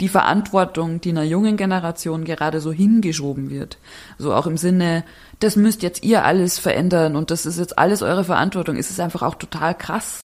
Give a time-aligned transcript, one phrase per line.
[0.00, 3.78] die Verantwortung, die einer jungen Generation gerade so hingeschoben wird.
[4.16, 5.04] So auch im Sinne,
[5.40, 9.00] das müsst jetzt ihr alles verändern und das ist jetzt alles eure Verantwortung, ist es
[9.00, 10.20] einfach auch total krass.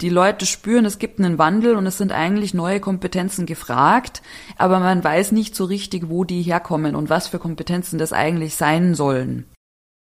[0.00, 4.20] Die Leute spüren, es gibt einen Wandel und es sind eigentlich neue Kompetenzen gefragt,
[4.58, 8.56] aber man weiß nicht so richtig, wo die herkommen und was für Kompetenzen das eigentlich
[8.56, 9.46] sein sollen.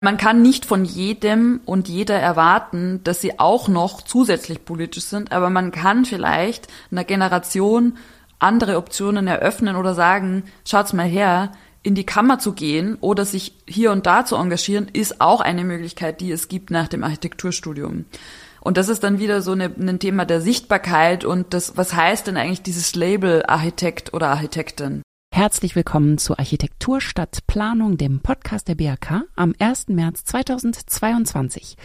[0.01, 5.31] Man kann nicht von jedem und jeder erwarten, dass sie auch noch zusätzlich politisch sind,
[5.31, 7.97] aber man kann vielleicht einer Generation
[8.39, 11.51] andere Optionen eröffnen oder sagen, schaut's mal her,
[11.83, 15.63] in die Kammer zu gehen oder sich hier und da zu engagieren, ist auch eine
[15.63, 18.05] Möglichkeit, die es gibt nach dem Architekturstudium.
[18.59, 22.25] Und das ist dann wieder so eine, ein Thema der Sichtbarkeit und das, was heißt
[22.25, 25.03] denn eigentlich dieses Label Architekt oder Architektin?
[25.31, 29.89] Herzlich willkommen zu Architektur statt Planung, dem Podcast der BRK am 1.
[29.89, 31.75] März 2022.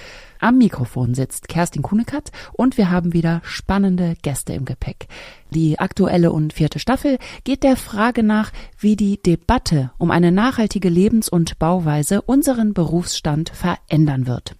[0.40, 5.06] Am Mikrofon sitzt Kerstin Kunekat und wir haben wieder spannende Gäste im Gepäck.
[5.50, 10.88] Die aktuelle und vierte Staffel geht der Frage nach, wie die Debatte um eine nachhaltige
[10.88, 14.56] Lebens- und Bauweise unseren Berufsstand verändern wird.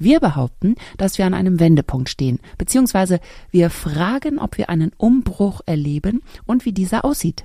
[0.00, 3.20] Wir behaupten, dass wir an einem Wendepunkt stehen, beziehungsweise
[3.52, 7.44] wir fragen, ob wir einen Umbruch erleben und wie dieser aussieht.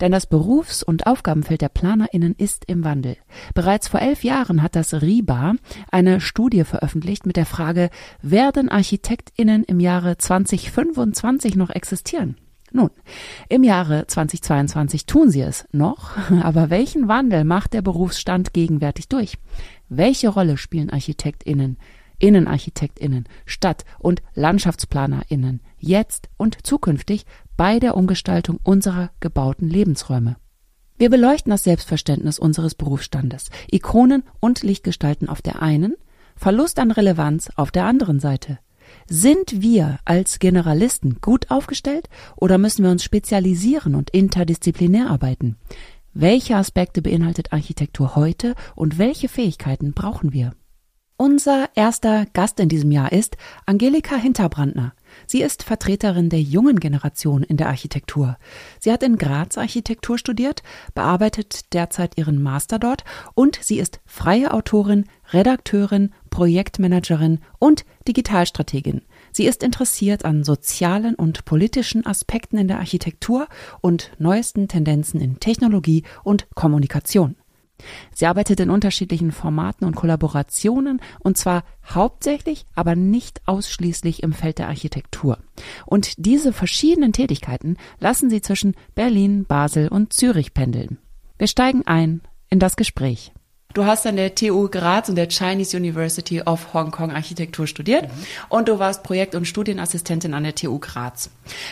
[0.00, 3.16] Denn das Berufs- und Aufgabenfeld der PlanerInnen ist im Wandel.
[3.54, 5.54] Bereits vor elf Jahren hat das RIBA
[5.90, 12.36] eine Studie veröffentlicht mit der Frage, werden ArchitektInnen im Jahre 2025 noch existieren?
[12.72, 12.90] Nun,
[13.48, 19.38] im Jahre 2022 tun sie es noch, aber welchen Wandel macht der Berufsstand gegenwärtig durch?
[19.88, 21.78] Welche Rolle spielen ArchitektInnen,
[22.18, 30.36] InnenarchitektInnen, Stadt- und LandschaftsplanerInnen jetzt und zukünftig bei der Umgestaltung unserer gebauten Lebensräume.
[30.96, 35.94] Wir beleuchten das Selbstverständnis unseres Berufsstandes, Ikonen und Lichtgestalten auf der einen,
[36.36, 38.58] Verlust an Relevanz auf der anderen Seite.
[39.06, 45.56] Sind wir als Generalisten gut aufgestellt oder müssen wir uns spezialisieren und interdisziplinär arbeiten?
[46.12, 50.54] Welche Aspekte beinhaltet Architektur heute und welche Fähigkeiten brauchen wir?
[51.16, 54.94] Unser erster Gast in diesem Jahr ist Angelika Hinterbrandner.
[55.26, 58.36] Sie ist Vertreterin der jungen Generation in der Architektur.
[58.80, 60.62] Sie hat in Graz Architektur studiert,
[60.94, 63.04] bearbeitet derzeit ihren Master dort
[63.34, 69.02] und sie ist freie Autorin, Redakteurin, Projektmanagerin und Digitalstrategin.
[69.32, 73.48] Sie ist interessiert an sozialen und politischen Aspekten in der Architektur
[73.80, 77.36] und neuesten Tendenzen in Technologie und Kommunikation.
[78.12, 84.58] Sie arbeitet in unterschiedlichen Formaten und Kollaborationen und zwar hauptsächlich, aber nicht ausschließlich im Feld
[84.58, 85.38] der Architektur.
[85.84, 90.98] Und diese verschiedenen Tätigkeiten lassen sie zwischen Berlin, Basel und Zürich pendeln.
[91.36, 93.33] Wir steigen ein in das Gespräch.
[93.74, 98.04] Du hast an der TU Graz und der Chinese University of Hong Kong Architektur studiert
[98.04, 98.24] mhm.
[98.48, 101.28] und du warst Projekt- und Studienassistentin an der TU Graz.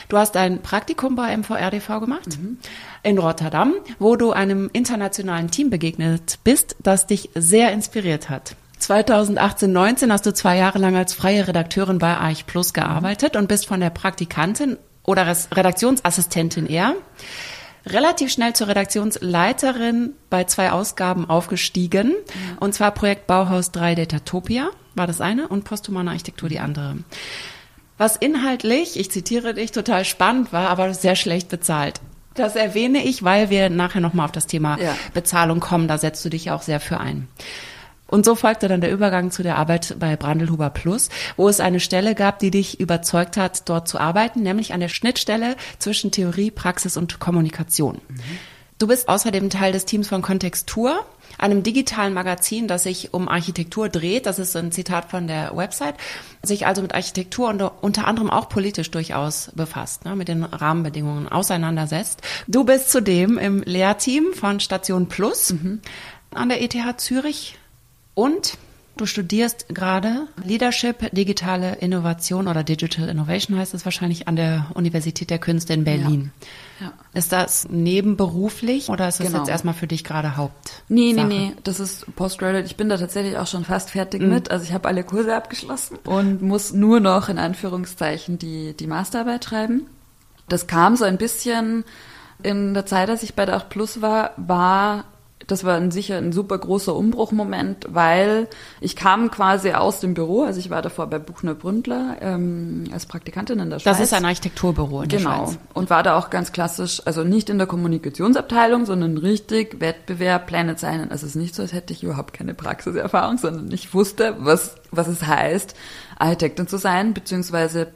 [0.08, 2.58] Du hast ein Praktikum bei MVRDV gemacht mhm.
[3.04, 8.56] in Rotterdam, wo du einem internationalen Team begegnet bist, das dich sehr inspiriert hat.
[8.80, 13.66] 2018-19 hast du zwei Jahre lang als freie Redakteurin bei Arch Plus gearbeitet und bist
[13.66, 16.94] von der Praktikantin oder Redaktionsassistentin eher
[17.86, 22.12] relativ schnell zur Redaktionsleiterin bei zwei Ausgaben aufgestiegen.
[22.12, 22.56] Ja.
[22.60, 26.98] Und zwar Projekt Bauhaus 3 Datatopia war das eine und Posthumane Architektur die andere.
[27.98, 32.00] Was inhaltlich, ich zitiere dich, total spannend war, aber sehr schlecht bezahlt.
[32.34, 34.96] Das erwähne ich, weil wir nachher nochmal auf das Thema ja.
[35.12, 35.88] Bezahlung kommen.
[35.88, 37.28] Da setzt du dich auch sehr für ein.
[38.12, 41.08] Und so folgte dann der Übergang zu der Arbeit bei Brandelhuber Plus,
[41.38, 44.90] wo es eine Stelle gab, die dich überzeugt hat, dort zu arbeiten, nämlich an der
[44.90, 48.02] Schnittstelle zwischen Theorie, Praxis und Kommunikation.
[48.08, 48.20] Mhm.
[48.76, 51.06] Du bist außerdem Teil des Teams von Kontextur,
[51.38, 54.26] einem digitalen Magazin, das sich um Architektur dreht.
[54.26, 55.94] Das ist ein Zitat von der Website.
[56.42, 61.28] Sich also mit Architektur und unter anderem auch politisch durchaus befasst, ne, mit den Rahmenbedingungen
[61.28, 62.20] auseinandersetzt.
[62.46, 65.80] Du bist zudem im Lehrteam von Station Plus mhm.
[66.34, 67.56] an der ETH Zürich
[68.14, 68.58] und
[68.96, 75.30] du studierst gerade Leadership, digitale Innovation oder Digital Innovation heißt es wahrscheinlich an der Universität
[75.30, 76.30] der Künste in Berlin.
[76.78, 76.86] Ja.
[76.86, 76.92] ja.
[77.14, 79.38] Ist das nebenberuflich oder ist das genau.
[79.38, 80.82] jetzt erstmal für dich gerade Haupt?
[80.88, 82.66] Nee, nee, nee, das ist Postgraduate.
[82.66, 84.28] Ich bin da tatsächlich auch schon fast fertig mhm.
[84.28, 84.50] mit.
[84.50, 89.44] Also ich habe alle Kurse abgeschlossen und muss nur noch in Anführungszeichen die, die Masterarbeit
[89.44, 89.86] schreiben.
[90.48, 91.84] Das kam so ein bisschen
[92.42, 95.04] in der Zeit, als ich bei der 8 Plus war, war
[95.46, 98.48] das war ein, sicher ein super großer Umbruchmoment, weil
[98.80, 103.06] ich kam quasi aus dem Büro, also ich war davor bei Buchner Bründler ähm, als
[103.06, 103.98] Praktikantin in der Schweiz.
[103.98, 105.30] Das ist ein Architekturbüro in genau.
[105.30, 105.50] der Schweiz.
[105.50, 105.70] Genau.
[105.74, 110.76] Und war da auch ganz klassisch, also nicht in der Kommunikationsabteilung, sondern richtig Wettbewerb, Pläne
[110.76, 111.10] zeichnen.
[111.10, 114.76] Also es ist nicht so, als hätte ich überhaupt keine Praxiserfahrung, sondern ich wusste, was,
[114.90, 115.74] was es heißt,
[116.18, 117.88] Architektin zu sein, beziehungsweise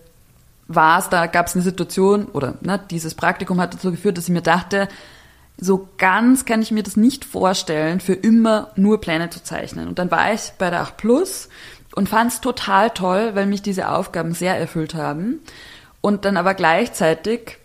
[0.69, 4.25] war es, da gab es eine Situation oder ne, dieses Praktikum hat dazu geführt, dass
[4.25, 4.88] ich mir dachte,
[5.58, 9.88] so ganz kann ich mir das nicht vorstellen, für immer nur Pläne zu zeichnen.
[9.88, 11.49] Und dann war ich bei der 8 Plus
[11.94, 15.41] und fand es total toll, weil mich diese Aufgaben sehr erfüllt haben.
[16.03, 17.58] Und dann aber gleichzeitig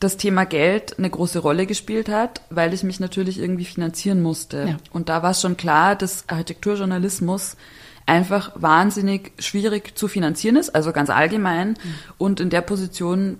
[0.00, 4.66] das Thema Geld eine große Rolle gespielt hat, weil ich mich natürlich irgendwie finanzieren musste.
[4.70, 4.76] Ja.
[4.92, 7.56] Und da war es schon klar, dass Architekturjournalismus
[8.06, 11.70] einfach wahnsinnig schwierig zu finanzieren ist, also ganz allgemein.
[11.70, 11.94] Mhm.
[12.18, 13.38] Und in der Position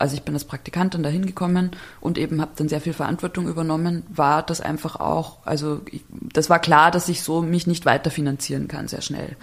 [0.00, 4.02] also ich bin als Praktikantin dahin gekommen und eben habe dann sehr viel Verantwortung übernommen,
[4.08, 8.10] war das einfach auch, also ich, das war klar, dass ich so mich nicht weiter
[8.10, 9.36] finanzieren kann, sehr schnell.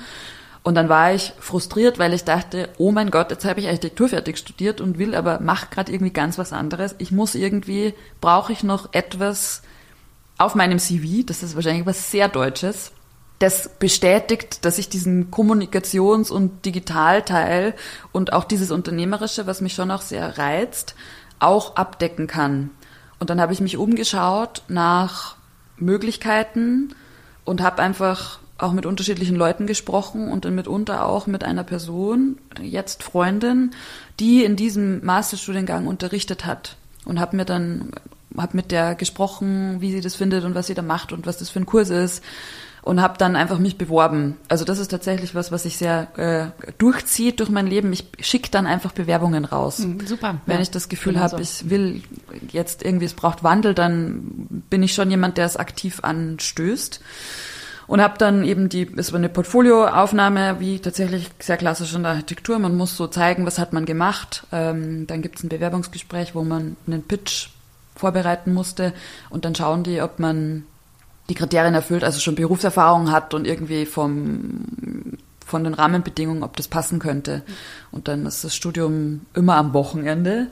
[0.64, 4.10] Und dann war ich frustriert, weil ich dachte, oh mein Gott, jetzt habe ich Architektur
[4.10, 6.96] fertig studiert und will aber, mach gerade irgendwie ganz was anderes.
[6.98, 9.62] Ich muss irgendwie, brauche ich noch etwas
[10.40, 12.92] auf meinem CV, das ist wahrscheinlich was sehr Deutsches,
[13.40, 17.76] das bestätigt, dass ich diesen Kommunikations- und Digitalteil
[18.12, 20.96] und auch dieses Unternehmerische, was mich schon auch sehr reizt,
[21.40, 22.72] auch abdecken kann.
[23.20, 25.36] Und dann habe ich mich umgeschaut nach
[25.78, 26.96] Möglichkeiten
[27.46, 32.40] und habe einfach auch mit unterschiedlichen Leuten gesprochen und dann mitunter auch mit einer Person,
[32.60, 33.72] jetzt Freundin,
[34.20, 36.76] die in diesem Masterstudiengang unterrichtet hat
[37.06, 37.92] und habe mir dann
[38.36, 41.38] habe mit der gesprochen, wie sie das findet und was sie da macht und was
[41.38, 42.24] das für ein Kurs ist
[42.88, 44.38] und habe dann einfach mich beworben.
[44.48, 47.92] Also das ist tatsächlich was, was sich sehr äh, durchzieht durch mein Leben.
[47.92, 49.80] Ich schicke dann einfach Bewerbungen raus.
[49.80, 50.38] Mhm, super.
[50.46, 51.42] Wenn ja, ich das Gefühl genau habe, so.
[51.42, 52.02] ich will
[52.50, 57.02] jetzt irgendwie, es braucht Wandel, dann bin ich schon jemand, der es aktiv anstößt.
[57.88, 62.14] Und habe dann eben die, es war eine Portfolioaufnahme, wie tatsächlich sehr klassisch in der
[62.14, 62.58] Architektur.
[62.58, 64.44] Man muss so zeigen, was hat man gemacht.
[64.54, 67.50] Ähm, dann gibt es ein Bewerbungsgespräch, wo man einen Pitch
[67.96, 68.94] vorbereiten musste
[69.30, 70.64] und dann schauen die, ob man
[71.30, 74.66] die Kriterien erfüllt, also schon Berufserfahrung hat und irgendwie vom,
[75.46, 77.44] von den Rahmenbedingungen, ob das passen könnte.
[77.92, 80.48] Und dann ist das Studium immer am Wochenende,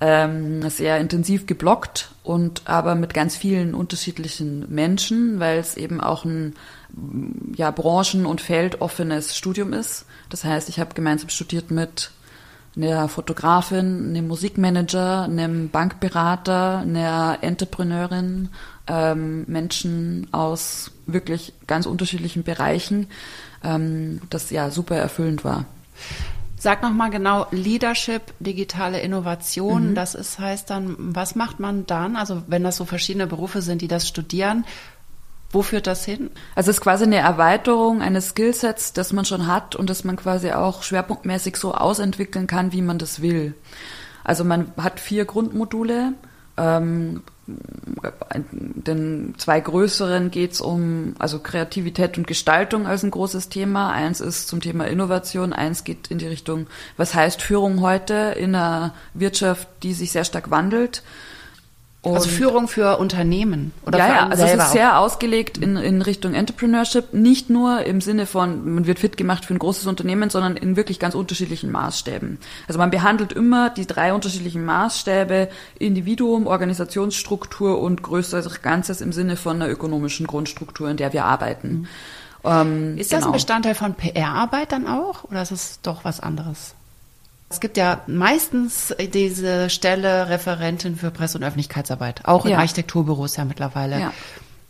[0.00, 6.24] ähm, sehr intensiv geblockt und aber mit ganz vielen unterschiedlichen Menschen, weil es eben auch
[6.24, 6.54] ein
[7.54, 10.04] ja, branchen- und feldoffenes Studium ist.
[10.28, 12.10] Das heißt, ich habe gemeinsam studiert mit
[12.76, 18.50] einer Fotografin, einem Musikmanager, einem Bankberater, einer Entrepreneurin,
[18.86, 23.08] ähm, Menschen aus wirklich ganz unterschiedlichen Bereichen,
[23.64, 25.64] ähm, das ja super erfüllend war.
[26.58, 29.94] Sag nochmal genau, Leadership, digitale Innovation, mhm.
[29.94, 32.16] das ist, heißt dann, was macht man dann?
[32.16, 34.64] Also wenn das so verschiedene Berufe sind, die das studieren,
[35.50, 36.30] wo führt das hin?
[36.54, 40.16] Also es ist quasi eine Erweiterung eines Skillsets, das man schon hat und das man
[40.16, 43.54] quasi auch schwerpunktmäßig so ausentwickeln kann, wie man das will.
[44.24, 46.14] Also man hat vier Grundmodule.
[46.56, 53.92] Ähm, den zwei größeren geht es um also Kreativität und Gestaltung als ein großes Thema.
[53.92, 56.66] Eins ist zum Thema Innovation, eins geht in die Richtung,
[56.96, 61.02] was heißt Führung heute in einer Wirtschaft, die sich sehr stark wandelt.
[62.06, 66.02] Und also Führung für Unternehmen oder ja, ja, also es ist sehr ausgelegt in, in
[66.02, 70.30] Richtung Entrepreneurship, nicht nur im Sinne von, man wird fit gemacht für ein großes Unternehmen,
[70.30, 72.38] sondern in wirklich ganz unterschiedlichen Maßstäben.
[72.68, 75.48] Also man behandelt immer die drei unterschiedlichen Maßstäbe,
[75.80, 81.68] Individuum, Organisationsstruktur und größeres Ganzes im Sinne von einer ökonomischen Grundstruktur, in der wir arbeiten.
[81.68, 81.88] Mhm.
[82.44, 83.30] Ähm, ist das genau.
[83.30, 86.76] ein Bestandteil von PR-Arbeit dann auch oder ist es doch was anderes?
[87.48, 92.58] Es gibt ja meistens diese Stelle Referentin für Presse- und Öffentlichkeitsarbeit, auch in ja.
[92.58, 94.00] Architekturbüros ja mittlerweile.
[94.00, 94.12] Ja.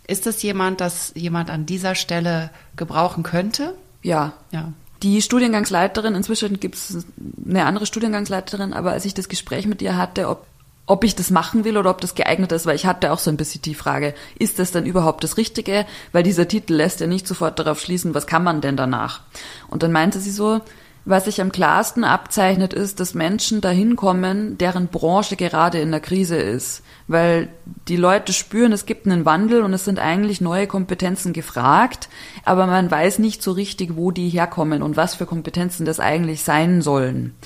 [0.07, 3.75] Ist das jemand, das jemand an dieser Stelle gebrauchen könnte?
[4.03, 4.35] Ja.
[4.50, 4.73] Ja.
[5.03, 7.07] Die Studiengangsleiterin, inzwischen gibt es
[7.47, 10.47] eine andere Studiengangsleiterin, aber als ich das Gespräch mit ihr hatte, ob,
[10.87, 13.31] ob ich das machen will oder ob das geeignet ist, weil ich hatte auch so
[13.31, 15.87] ein bisschen die Frage, ist das denn überhaupt das Richtige?
[16.12, 19.21] Weil dieser Titel lässt ja nicht sofort darauf schließen, was kann man denn danach?
[19.69, 20.61] Und dann meinte sie so,
[21.07, 26.01] was sich am klarsten abzeichnet, ist, dass Menschen dahin kommen, deren Branche gerade in der
[26.01, 26.83] Krise ist.
[27.07, 27.49] Weil
[27.87, 32.09] die Leute spüren, es gibt einen Wandel und es sind eigentlich neue Kompetenzen gefragt,
[32.45, 36.43] aber man weiß nicht so richtig, wo die herkommen und was für Kompetenzen das eigentlich
[36.43, 37.37] sein sollen.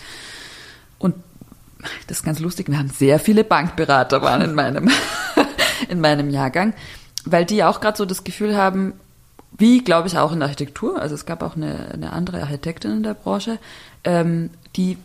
[0.99, 1.17] Und
[2.07, 4.91] das ist ganz lustig, wir haben sehr viele Bankberater waren in meinem,
[5.91, 6.73] in meinem Jahrgang,
[7.27, 8.95] weil die auch gerade so das Gefühl haben,
[9.57, 12.93] wie glaube ich auch in der Architektur, also es gab auch eine, eine andere Architektin
[12.93, 13.59] in der Branche,
[14.05, 14.97] ähm, die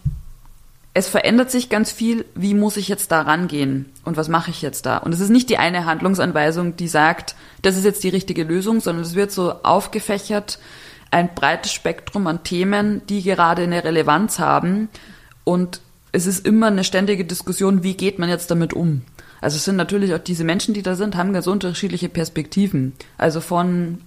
[0.97, 4.61] es verändert sich ganz viel, wie muss ich jetzt da rangehen und was mache ich
[4.61, 4.97] jetzt da?
[4.97, 8.79] Und es ist nicht die eine Handlungsanweisung, die sagt, das ist jetzt die richtige Lösung,
[8.79, 10.57] sondern es wird so aufgefächert,
[11.11, 14.87] ein breites Spektrum an Themen, die gerade eine Relevanz haben.
[15.43, 15.81] Und
[16.13, 19.01] es ist immer eine ständige Diskussion, wie geht man jetzt damit um?
[19.41, 22.93] Also es sind natürlich auch diese Menschen, die da sind, haben ganz unterschiedliche Perspektiven.
[23.17, 23.99] Also von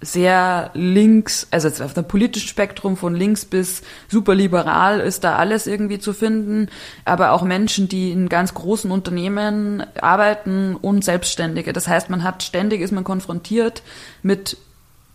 [0.00, 5.98] sehr links, also auf dem politischen Spektrum von links bis superliberal ist da alles irgendwie
[5.98, 6.68] zu finden,
[7.04, 11.74] aber auch Menschen, die in ganz großen Unternehmen arbeiten und Selbstständige.
[11.74, 13.82] Das heißt, man hat ständig ist man konfrontiert
[14.22, 14.56] mit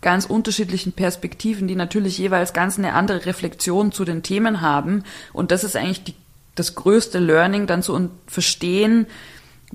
[0.02, 5.02] ganz unterschiedlichen Perspektiven, die natürlich jeweils ganz eine andere Reflexion zu den Themen haben.
[5.32, 6.14] Und das ist eigentlich die,
[6.54, 9.06] das größte Learning, dann zu verstehen,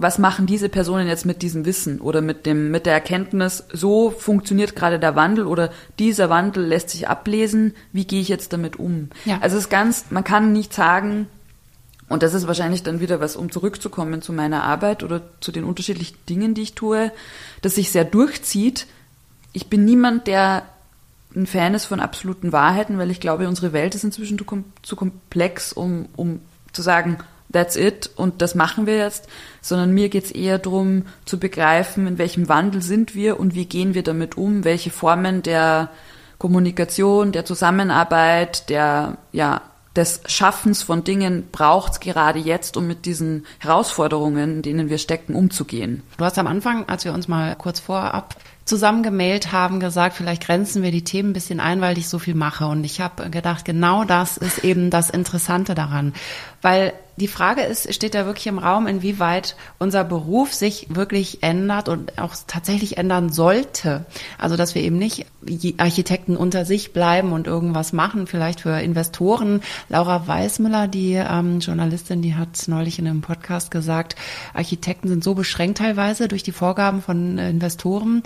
[0.01, 4.09] was machen diese Personen jetzt mit diesem Wissen oder mit dem, mit der Erkenntnis, so
[4.09, 8.77] funktioniert gerade der Wandel oder dieser Wandel lässt sich ablesen, wie gehe ich jetzt damit
[8.77, 9.09] um?
[9.25, 9.39] Ja.
[9.41, 11.27] Also es ist ganz, man kann nicht sagen,
[12.09, 15.63] und das ist wahrscheinlich dann wieder was, um zurückzukommen zu meiner Arbeit oder zu den
[15.63, 17.11] unterschiedlichen Dingen, die ich tue,
[17.61, 18.87] dass sich sehr durchzieht.
[19.53, 20.63] Ich bin niemand, der
[21.33, 24.37] ein Fan ist von absoluten Wahrheiten, weil ich glaube, unsere Welt ist inzwischen
[24.81, 26.41] zu komplex, um, um
[26.73, 27.17] zu sagen,
[27.51, 29.27] that's it und das machen wir jetzt,
[29.61, 33.93] sondern mir geht's eher darum zu begreifen, in welchem Wandel sind wir und wie gehen
[33.93, 35.89] wir damit um, welche Formen der
[36.37, 39.61] Kommunikation, der Zusammenarbeit, der ja
[39.95, 45.35] des Schaffens von Dingen braucht's gerade jetzt, um mit diesen Herausforderungen, in denen wir stecken,
[45.35, 46.01] umzugehen.
[46.17, 50.81] Du hast am Anfang, als wir uns mal kurz vorab zusammengemailt haben, gesagt, vielleicht grenzen
[50.81, 52.67] wir die Themen ein bisschen ein, weil ich so viel mache.
[52.67, 56.13] Und ich habe gedacht, genau das ist eben das Interessante daran.
[56.61, 61.87] Weil die Frage ist, steht da wirklich im Raum, inwieweit unser Beruf sich wirklich ändert
[61.87, 64.05] und auch tatsächlich ändern sollte.
[64.37, 65.25] Also, dass wir eben nicht
[65.77, 69.61] Architekten unter sich bleiben und irgendwas machen, vielleicht für Investoren.
[69.89, 74.15] Laura Weißmüller, die ähm, Journalistin, die hat neulich in einem Podcast gesagt,
[74.53, 78.23] Architekten sind so beschränkt teilweise durch die Vorgaben von Investoren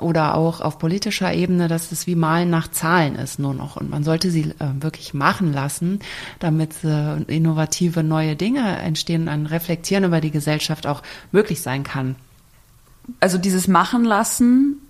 [0.00, 3.76] oder auch auf politischer Ebene, dass es wie Malen nach Zahlen ist nur noch.
[3.76, 6.00] Und man sollte sie äh, wirklich machen lassen,
[6.38, 12.16] damit äh, innovative neue Dinge entstehen ein Reflektieren über die Gesellschaft auch möglich sein kann.
[13.20, 14.80] Also dieses Machen lassen,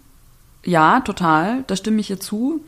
[0.64, 2.64] ja, total, da stimme ich ihr zu.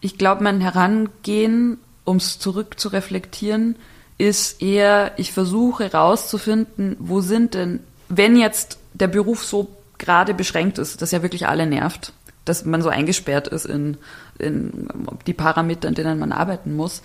[0.00, 3.76] Ich glaube, mein Herangehen, um es zurück zu reflektieren,
[4.18, 10.78] ist eher, ich versuche herauszufinden, wo sind denn, wenn jetzt der Beruf so gerade beschränkt
[10.78, 12.12] ist, das ja wirklich alle nervt,
[12.44, 13.98] dass man so eingesperrt ist in,
[14.38, 14.88] in
[15.26, 17.02] die Parameter, in denen man arbeiten muss.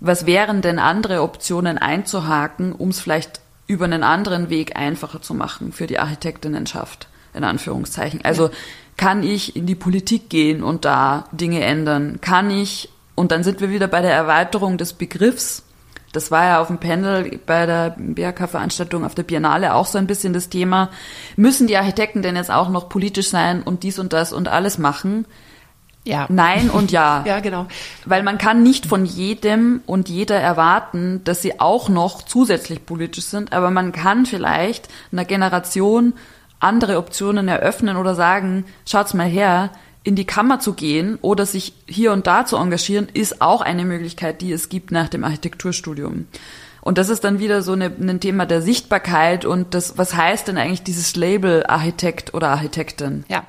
[0.00, 5.34] Was wären denn andere Optionen einzuhaken, um es vielleicht über einen anderen Weg einfacher zu
[5.34, 8.20] machen für die Architektinnenschaft, in Anführungszeichen?
[8.24, 8.52] Also ja.
[8.96, 12.20] kann ich in die Politik gehen und da Dinge ändern?
[12.20, 15.65] Kann ich, und dann sind wir wieder bei der Erweiterung des Begriffs,
[16.16, 20.06] das war ja auf dem Panel bei der BRK-Veranstaltung auf der Biennale auch so ein
[20.06, 20.88] bisschen das Thema.
[21.36, 24.78] Müssen die Architekten denn jetzt auch noch politisch sein und dies und das und alles
[24.78, 25.26] machen?
[26.04, 26.26] Ja.
[26.30, 27.22] Nein und ja.
[27.26, 27.66] ja, genau.
[28.06, 33.24] Weil man kann nicht von jedem und jeder erwarten, dass sie auch noch zusätzlich politisch
[33.24, 36.14] sind, aber man kann vielleicht einer Generation
[36.60, 39.70] andere Optionen eröffnen oder sagen, schaut's mal her,
[40.06, 43.84] in die Kammer zu gehen oder sich hier und da zu engagieren, ist auch eine
[43.84, 46.28] Möglichkeit, die es gibt nach dem Architekturstudium.
[46.80, 50.46] Und das ist dann wieder so eine, ein Thema der Sichtbarkeit und das, was heißt
[50.46, 53.24] denn eigentlich dieses Label Architekt oder Architektin?
[53.28, 53.44] Ja.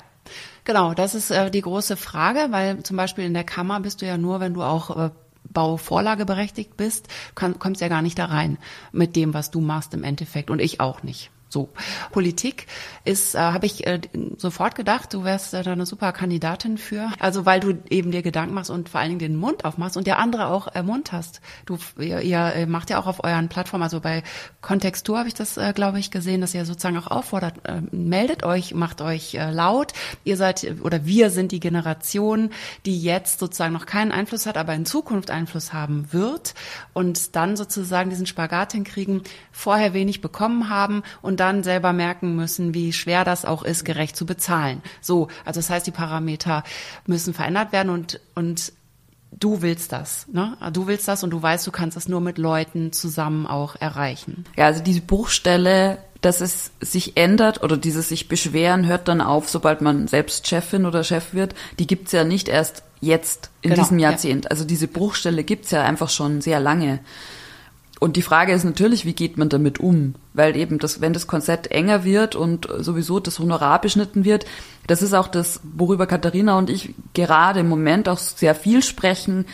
[0.64, 4.06] Genau, das ist äh, die große Frage, weil zum Beispiel in der Kammer bist du
[4.06, 5.10] ja nur, wenn du auch äh,
[5.44, 8.58] Bauvorlage berechtigt bist, kann, kommst ja gar nicht da rein
[8.90, 11.30] mit dem, was du machst im Endeffekt und ich auch nicht.
[11.50, 11.70] So,
[12.12, 12.66] Politik
[13.04, 14.00] ist, äh, habe ich äh,
[14.36, 17.10] sofort gedacht, du wärst äh, da eine super Kandidatin für.
[17.18, 20.06] Also weil du eben dir Gedanken machst und vor allen Dingen den Mund aufmachst und
[20.06, 21.40] der andere auch ermunterst.
[21.64, 24.22] Du, ihr, ihr macht ja auch auf euren Plattformen, also bei
[24.60, 28.42] Kontextur habe ich das, äh, glaube ich, gesehen, dass ihr sozusagen auch auffordert, äh, meldet
[28.42, 29.94] euch, macht euch äh, laut.
[30.24, 32.50] Ihr seid oder wir sind die Generation,
[32.84, 36.54] die jetzt sozusagen noch keinen Einfluss hat, aber in Zukunft Einfluss haben wird
[36.92, 42.74] und dann sozusagen diesen Spagat hinkriegen, vorher wenig bekommen haben und dann selber merken müssen,
[42.74, 44.82] wie schwer das auch ist, gerecht zu bezahlen.
[45.00, 46.64] So, also das heißt, die Parameter
[47.06, 48.72] müssen verändert werden und, und
[49.32, 50.56] du willst das, ne?
[50.72, 54.44] Du willst das und du weißt, du kannst das nur mit Leuten zusammen auch erreichen.
[54.56, 59.48] Ja, also diese Bruchstelle, dass es sich ändert oder dieses sich beschweren hört dann auf,
[59.48, 61.54] sobald man selbst Chefin oder Chef wird.
[61.78, 64.44] Die gibt's ja nicht erst jetzt in genau, diesem Jahrzehnt.
[64.44, 64.50] Ja.
[64.50, 67.00] Also diese Bruchstelle gibt's ja einfach schon sehr lange.
[68.00, 70.14] Und die Frage ist natürlich, wie geht man damit um?
[70.32, 74.46] Weil eben das, wenn das Konzept enger wird und sowieso das Honorar beschnitten wird,
[74.86, 79.46] das ist auch das, worüber Katharina und ich gerade im Moment auch sehr viel sprechen.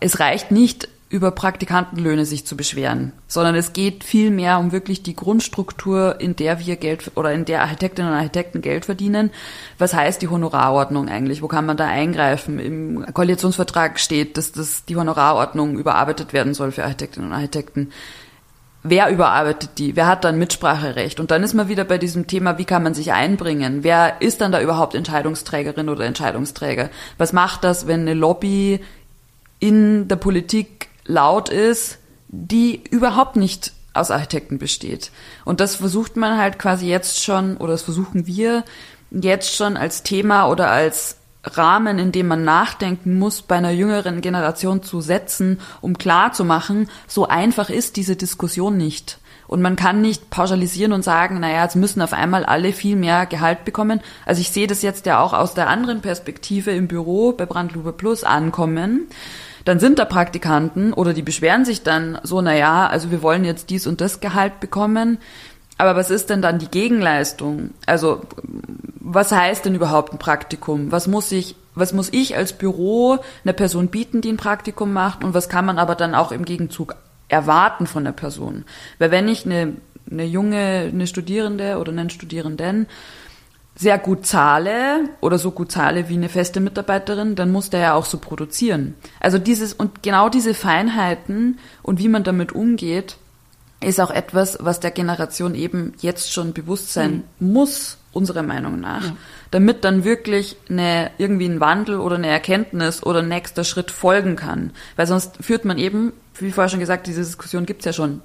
[0.00, 5.02] Es reicht nicht, über Praktikantenlöhne sich zu beschweren, sondern es geht viel mehr um wirklich
[5.02, 9.30] die Grundstruktur, in der wir Geld oder in der Architektinnen und Architekten Geld verdienen.
[9.78, 11.40] Was heißt die Honorarordnung eigentlich?
[11.40, 12.58] Wo kann man da eingreifen?
[12.58, 17.90] Im Koalitionsvertrag steht, dass das die Honorarordnung überarbeitet werden soll für Architektinnen und Architekten.
[18.82, 19.96] wer überarbeitet die?
[19.96, 21.18] Wer hat dann Mitspracherecht?
[21.18, 23.82] Und dann ist man wieder bei diesem Thema, wie kann man sich einbringen?
[23.82, 26.90] Wer ist dann da überhaupt Entscheidungsträgerin oder Entscheidungsträger?
[27.18, 28.80] Was macht das, wenn eine Lobby
[29.58, 31.98] in der Politik laut ist,
[32.28, 35.10] die überhaupt nicht aus Architekten besteht?
[35.44, 38.64] Und das versucht man halt quasi jetzt schon, oder das versuchen wir
[39.10, 44.20] jetzt schon als Thema oder als Rahmen, in dem man nachdenken muss, bei einer jüngeren
[44.20, 49.18] Generation zu setzen, um klar zu machen, so einfach ist diese Diskussion nicht.
[49.46, 53.26] Und man kann nicht pauschalisieren und sagen, naja, jetzt müssen auf einmal alle viel mehr
[53.26, 54.00] Gehalt bekommen.
[54.24, 57.92] Also ich sehe das jetzt ja auch aus der anderen Perspektive im Büro bei Brandlupe
[57.92, 59.06] Plus ankommen.
[59.66, 63.68] Dann sind da Praktikanten oder die beschweren sich dann so, naja, also wir wollen jetzt
[63.68, 65.18] dies und das Gehalt bekommen.
[65.76, 67.70] Aber was ist denn dann die Gegenleistung?
[67.84, 68.22] Also
[69.00, 70.92] was heißt denn überhaupt ein Praktikum?
[70.92, 75.24] Was muss ich, was muss ich als Büro einer Person bieten, die ein Praktikum macht?
[75.24, 76.94] Und was kann man aber dann auch im Gegenzug
[77.28, 78.64] erwarten von der Person?
[79.00, 79.74] Weil wenn ich eine,
[80.08, 82.86] eine junge, eine Studierende oder einen Studierenden
[83.76, 87.94] sehr gut zahle oder so gut zahle wie eine feste Mitarbeiterin, dann muss der ja
[87.94, 88.94] auch so produzieren.
[89.20, 93.18] Also dieses und genau diese Feinheiten und wie man damit umgeht,
[93.80, 97.52] ist auch etwas, was der Generation eben jetzt schon bewusst sein mhm.
[97.52, 99.16] muss unserer Meinung nach, ja.
[99.50, 104.36] damit dann wirklich eine, irgendwie ein Wandel oder eine Erkenntnis oder ein nächster Schritt folgen
[104.36, 104.70] kann.
[104.96, 108.22] Weil sonst führt man eben, wie vorher schon gesagt, diese Diskussion gibt's ja schon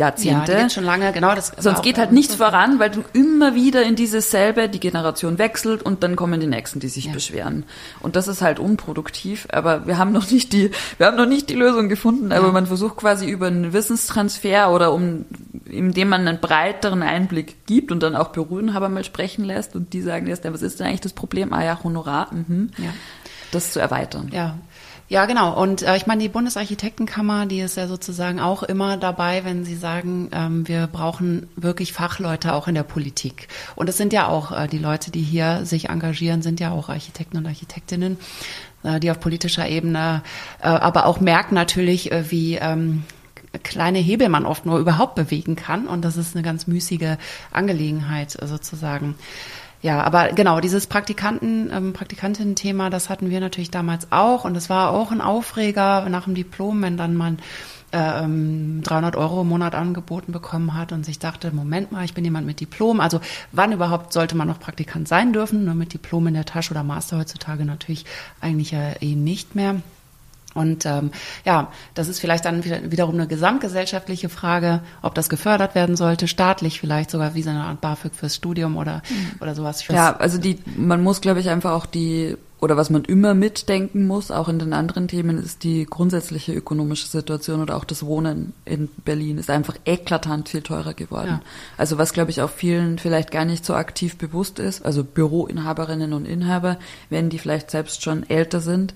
[0.00, 0.52] Jahrzehnte.
[0.52, 1.34] Ja, schon lange, genau.
[1.34, 5.38] Das Sonst geht halt nichts voran, weil du immer wieder in dieses selbe, die Generation
[5.38, 7.12] wechselt und dann kommen die Nächsten, die sich ja.
[7.12, 7.64] beschweren.
[8.00, 11.50] Und das ist halt unproduktiv, aber wir haben noch nicht die, wir haben noch nicht
[11.50, 12.52] die Lösung gefunden, aber ja.
[12.52, 15.26] man versucht quasi über einen Wissenstransfer oder um,
[15.66, 20.00] indem man einen breiteren Einblick gibt und dann auch Berührenhaber mal sprechen lässt und die
[20.00, 21.52] sagen jetzt, was ist denn eigentlich das Problem?
[21.52, 22.70] Ah ja, Honorar, mhm.
[22.78, 22.92] ja.
[23.52, 24.30] das zu erweitern.
[24.32, 24.56] Ja,
[25.10, 25.60] ja, genau.
[25.60, 29.74] Und äh, ich meine, die Bundesarchitektenkammer, die ist ja sozusagen auch immer dabei, wenn sie
[29.74, 33.48] sagen, ähm, wir brauchen wirklich Fachleute auch in der Politik.
[33.74, 36.88] Und es sind ja auch äh, die Leute, die hier sich engagieren, sind ja auch
[36.88, 38.18] Architekten und Architektinnen,
[38.84, 40.22] äh, die auf politischer Ebene
[40.60, 43.02] äh, aber auch merken natürlich, äh, wie ähm,
[43.64, 45.88] kleine Hebel man oft nur überhaupt bewegen kann.
[45.88, 47.16] Und das ist eine ganz müßige
[47.50, 49.16] Angelegenheit sozusagen.
[49.82, 54.68] Ja, aber genau, dieses Praktikanten, ähm, Praktikantinnen-Thema, das hatten wir natürlich damals auch und es
[54.68, 57.38] war auch ein Aufreger nach dem Diplom, wenn dann man
[57.92, 62.14] äh, 300 ähm, Euro im Monat angeboten bekommen hat und sich dachte, Moment mal, ich
[62.14, 63.00] bin jemand mit Diplom.
[63.00, 63.20] Also
[63.52, 65.64] wann überhaupt sollte man noch Praktikant sein dürfen?
[65.64, 68.04] Nur mit Diplom in der Tasche oder Master heutzutage natürlich
[68.40, 69.76] eigentlich ja eh nicht mehr.
[70.54, 71.10] Und ähm,
[71.44, 76.80] ja, das ist vielleicht dann wiederum eine gesamtgesellschaftliche Frage, ob das gefördert werden sollte, staatlich
[76.80, 79.32] vielleicht sogar wie so eine Art BAföG fürs Studium oder mhm.
[79.40, 79.86] oder sowas.
[79.88, 84.06] Ja, also die, man muss, glaube ich, einfach auch die oder was man immer mitdenken
[84.06, 88.52] muss, auch in den anderen Themen, ist die grundsätzliche ökonomische Situation oder auch das Wohnen
[88.66, 91.40] in Berlin ist einfach eklatant viel teurer geworden.
[91.40, 91.42] Ja.
[91.78, 96.12] Also was, glaube ich, auch vielen vielleicht gar nicht so aktiv bewusst ist, also Büroinhaberinnen
[96.12, 98.92] und Inhaber, wenn die vielleicht selbst schon älter sind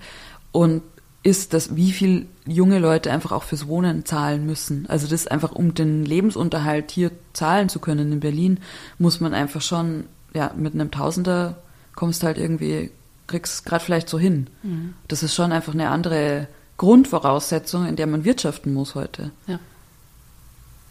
[0.51, 0.83] und
[1.25, 4.85] ist, dass wie viel junge Leute einfach auch fürs Wohnen zahlen müssen.
[4.87, 8.59] Also das einfach, um den Lebensunterhalt hier zahlen zu können in Berlin,
[8.99, 11.57] muss man einfach schon, ja, mit einem Tausender
[11.95, 12.91] kommst halt irgendwie,
[13.25, 14.47] kriegst gerade vielleicht so hin.
[14.61, 14.93] Mhm.
[15.07, 19.31] Das ist schon einfach eine andere Grundvoraussetzung, in der man wirtschaften muss heute.
[19.47, 19.59] Ja.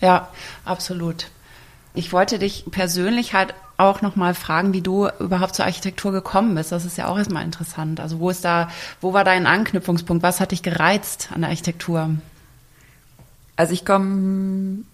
[0.01, 0.29] Ja,
[0.65, 1.29] absolut.
[1.95, 6.73] Ich wollte dich persönlich halt auch nochmal fragen, wie du überhaupt zur Architektur gekommen bist.
[6.73, 8.01] Das ist ja auch erstmal interessant.
[8.01, 8.69] Also wo ist da,
[9.01, 10.23] wo war dein Anknüpfungspunkt?
[10.23, 12.11] Was hat dich gereizt an der Architektur?
[13.57, 14.85] Also ich komme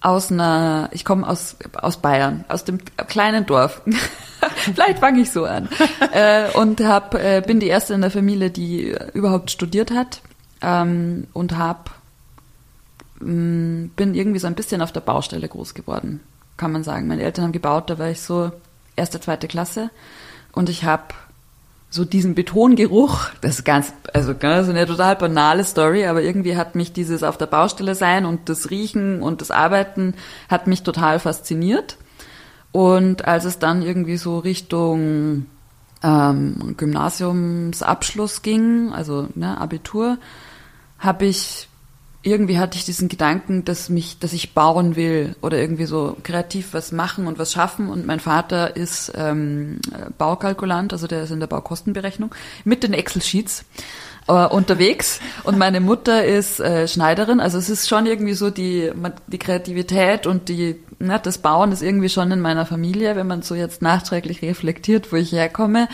[0.00, 3.82] aus einer, ich komme aus, aus Bayern, aus dem kleinen Dorf.
[4.56, 5.68] Vielleicht fange ich so an.
[6.12, 10.22] äh, und hab, äh, bin die erste in der Familie, die überhaupt studiert hat
[10.62, 11.99] ähm, und hab, mh, mm,
[13.20, 16.20] bin irgendwie so ein bisschen auf der Baustelle groß geworden
[16.60, 17.08] kann man sagen.
[17.08, 18.52] Meine Eltern haben gebaut, da war ich so
[18.94, 19.90] erste, zweite Klasse
[20.52, 21.04] und ich habe
[21.88, 26.76] so diesen Betongeruch, das ist ganz, also ist eine total banale Story, aber irgendwie hat
[26.76, 30.14] mich dieses auf der Baustelle sein und das Riechen und das Arbeiten
[30.48, 31.96] hat mich total fasziniert.
[32.70, 35.46] Und als es dann irgendwie so Richtung
[36.04, 40.18] ähm, Gymnasiumsabschluss ging, also ne, Abitur,
[41.00, 41.69] habe ich
[42.22, 46.74] irgendwie hatte ich diesen Gedanken, dass mich, dass ich bauen will oder irgendwie so kreativ
[46.74, 47.88] was machen und was schaffen.
[47.88, 49.80] Und mein Vater ist ähm,
[50.18, 53.64] Baukalkulant, also der ist in der Baukostenberechnung mit den Excel-Sheets
[54.28, 55.20] äh, unterwegs.
[55.44, 57.40] Und meine Mutter ist äh, Schneiderin.
[57.40, 58.92] Also es ist schon irgendwie so die,
[59.26, 63.40] die Kreativität und die, ne, das Bauen ist irgendwie schon in meiner Familie, wenn man
[63.40, 65.88] so jetzt nachträglich reflektiert, wo ich herkomme.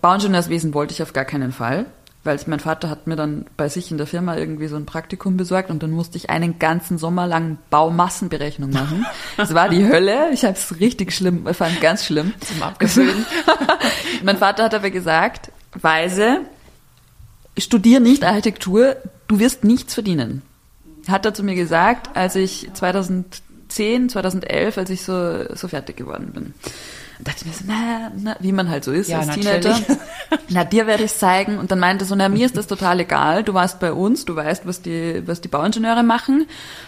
[0.00, 1.86] Bauingenieurswesen wollte ich auf gar keinen Fall
[2.24, 5.36] weil mein Vater hat mir dann bei sich in der Firma irgendwie so ein Praktikum
[5.36, 9.06] besorgt und dann musste ich einen ganzen Sommer lang Baumassenberechnung machen.
[9.36, 10.30] Das war die Hölle.
[10.32, 12.32] Ich habe es richtig schlimm, ich fand ganz schlimm.
[12.40, 13.26] Zum Abgewöhnen.
[14.22, 16.40] mein Vater hat aber gesagt, Weise,
[17.58, 18.96] studier nicht Architektur,
[19.28, 20.42] du wirst nichts verdienen.
[21.06, 26.30] Hat er zu mir gesagt, als ich 2010, 2011, als ich so, so fertig geworden
[26.32, 26.54] bin
[27.24, 29.34] dachte ich mir so, na, na, wie man halt so ist Ja, als.
[29.34, 29.76] Teenager.
[30.48, 31.58] Na, dir werde ich zeigen.
[31.58, 33.42] Und dann meinte so, na, mir ist das total egal.
[33.44, 36.46] Du warst bei uns, du weißt, was die, was die Bauingenieure machen.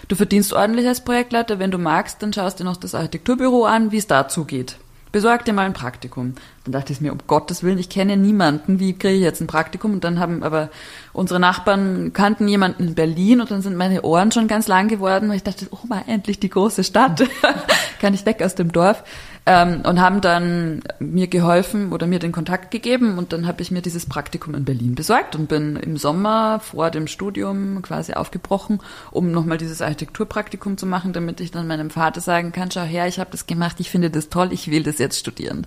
[0.09, 1.59] Du verdienst ordentlich als Projektleiter.
[1.59, 4.77] Wenn du magst, dann schaust dir noch das Architekturbüro an, wie es dazu geht.
[5.13, 6.35] Besorg dir mal ein Praktikum.
[6.65, 9.47] Dann dachte ich mir, um Gottes Willen, ich kenne niemanden, wie kriege ich jetzt ein
[9.47, 9.93] Praktikum?
[9.93, 10.69] Und dann haben aber
[11.13, 15.29] unsere Nachbarn kannten jemanden in Berlin und dann sind meine Ohren schon ganz lang geworden,
[15.29, 17.23] weil ich dachte, oh mal, endlich die große Stadt.
[18.01, 19.05] Kann ich weg aus dem Dorf.
[19.49, 23.71] Ähm, und haben dann mir geholfen oder mir den Kontakt gegeben und dann habe ich
[23.71, 28.81] mir dieses Praktikum in Berlin besorgt und bin im Sommer vor dem Studium quasi aufgebrochen,
[29.13, 33.07] um nochmal dieses Architekturpraktikum zu machen, damit ich dann meinem Vater sagen kann, schau her,
[33.07, 35.65] ich habe das gemacht, ich finde das toll, ich will das jetzt studieren.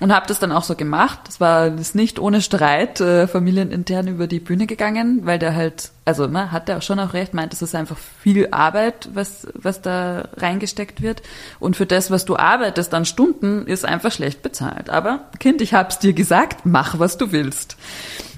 [0.00, 1.20] Und habe das dann auch so gemacht.
[1.24, 5.90] Das war das nicht ohne Streit äh, familienintern über die Bühne gegangen, weil der halt,
[6.06, 9.48] also ne, hat er auch schon auch recht, meint, es ist einfach viel Arbeit, was,
[9.54, 11.20] was da reingesteckt wird.
[11.58, 14.88] Und für das, was du arbeitest an Stunden, ist einfach schlecht bezahlt.
[14.88, 17.76] Aber Kind, ich hab's dir gesagt, mach, was du willst.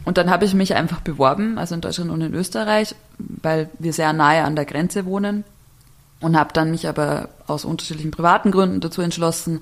[0.06, 3.92] Und dann habe ich mich einfach beworben, also in Deutschland und in Österreich, weil wir
[3.92, 5.44] sehr nahe an der Grenze wohnen.
[6.20, 9.60] Und habe dann mich aber aus unterschiedlichen privaten Gründen dazu entschlossen,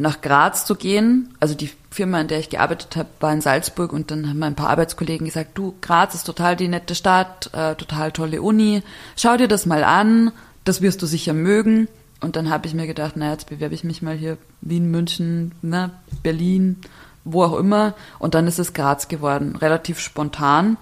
[0.00, 1.34] nach Graz zu gehen.
[1.40, 4.54] Also die Firma, in der ich gearbeitet habe, war in Salzburg und dann haben ein
[4.54, 8.82] paar Arbeitskollegen gesagt, du, Graz ist total die nette Stadt, äh, total tolle Uni,
[9.16, 10.32] schau dir das mal an,
[10.64, 11.88] das wirst du sicher mögen.
[12.20, 15.52] Und dann habe ich mir gedacht, na jetzt bewerbe ich mich mal hier Wien, München,
[15.60, 15.90] ne,
[16.22, 16.76] Berlin,
[17.24, 17.94] wo auch immer.
[18.20, 20.76] Und dann ist es Graz geworden, relativ spontan.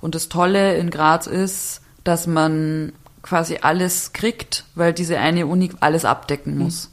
[0.00, 5.70] Und das Tolle in Graz ist, dass man quasi alles kriegt, weil diese eine Uni
[5.80, 6.90] alles abdecken muss.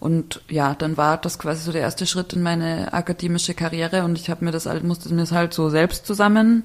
[0.00, 4.16] Und ja, dann war das quasi so der erste Schritt in meine akademische Karriere und
[4.16, 6.64] ich habe mir das halt, musste mir das halt so selbst zusammen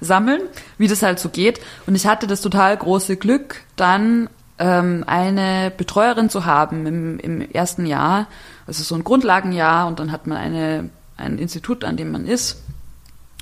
[0.00, 0.42] sammeln,
[0.76, 1.60] wie das halt so geht.
[1.86, 7.40] Und ich hatte das total große Glück, dann ähm, eine Betreuerin zu haben im, im
[7.50, 8.26] ersten Jahr,
[8.66, 12.62] also so ein Grundlagenjahr und dann hat man eine, ein Institut, an dem man ist.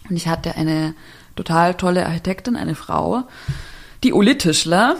[0.09, 0.95] Und ich hatte eine
[1.35, 3.25] total tolle Architektin, eine Frau,
[4.05, 4.97] die Uli Tischler.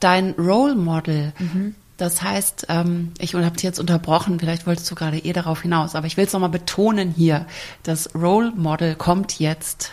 [0.00, 1.32] Dein Role Model.
[1.40, 1.74] Mhm.
[1.98, 5.96] Das heißt, ähm, ich habe dich jetzt unterbrochen, vielleicht wolltest du gerade eh darauf hinaus,
[5.96, 7.44] aber ich will es nochmal betonen hier,
[7.82, 9.90] das Role Model kommt jetzt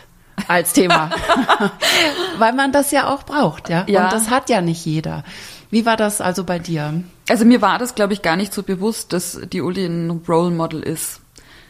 [0.47, 1.09] als Thema,
[2.37, 3.85] weil man das ja auch braucht, ja?
[3.87, 4.05] Ja.
[4.05, 5.23] Und das hat ja nicht jeder.
[5.71, 7.03] Wie war das also bei dir?
[7.27, 10.51] Also mir war das, glaube ich, gar nicht so bewusst, dass die Uli ein Role
[10.51, 11.21] Model ist.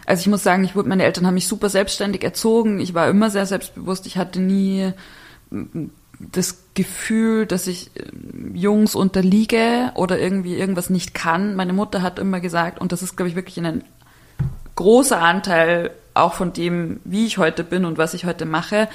[0.05, 2.81] Also ich muss sagen, ich wurde, meine Eltern haben mich super selbstständig erzogen.
[2.81, 4.05] Ich war immer sehr selbstbewusst.
[4.05, 4.91] Ich hatte nie
[6.19, 8.03] das Gefühl, dass ich äh,
[8.53, 11.55] Jungs unterliege oder irgendwie irgendwas nicht kann.
[11.55, 13.83] Meine Mutter hat immer gesagt, und das ist, glaube ich, wirklich ein
[14.75, 18.87] großer Anteil auch von dem, wie ich heute bin und was ich heute mache.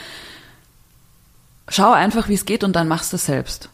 [1.68, 3.68] Schau einfach, wie es geht und dann machst du es selbst.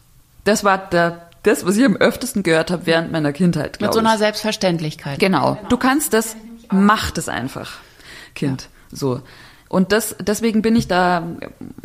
[0.44, 4.00] Das war der, das, was ich am öftesten gehört habe während meiner Kindheit, Mit so
[4.00, 4.06] ich.
[4.06, 5.18] einer Selbstverständlichkeit.
[5.18, 5.58] Genau.
[5.68, 6.36] Du kannst das,
[6.70, 7.78] mach das einfach,
[8.34, 8.68] Kind.
[8.92, 9.22] So.
[9.68, 11.26] Und das, deswegen bin ich da,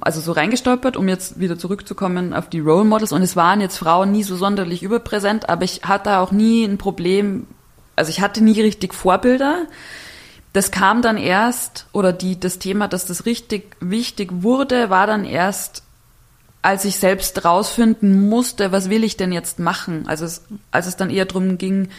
[0.02, 3.12] also so reingestolpert, um jetzt wieder zurückzukommen auf die Role Models.
[3.12, 6.78] Und es waren jetzt Frauen nie so sonderlich überpräsent, aber ich hatte auch nie ein
[6.78, 7.48] Problem,
[7.96, 9.66] also ich hatte nie richtig Vorbilder.
[10.54, 15.26] Das kam dann erst, oder die, das Thema, dass das richtig wichtig wurde, war dann
[15.26, 15.84] erst,
[16.62, 20.08] als ich selbst rausfinden musste, was will ich denn jetzt machen?
[20.08, 21.90] Also es, als es dann eher drum ging,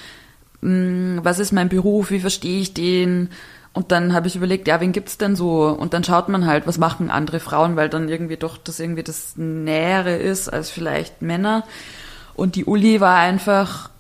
[0.61, 3.31] mh, was ist mein Beruf, wie verstehe ich den?
[3.75, 5.69] Und dann habe ich überlegt, ja, wen gibt's denn so?
[5.69, 9.03] Und dann schaut man halt, was machen andere Frauen, weil dann irgendwie doch das irgendwie
[9.03, 11.65] das Nähere ist als vielleicht Männer.
[12.35, 13.91] Und die Uli war einfach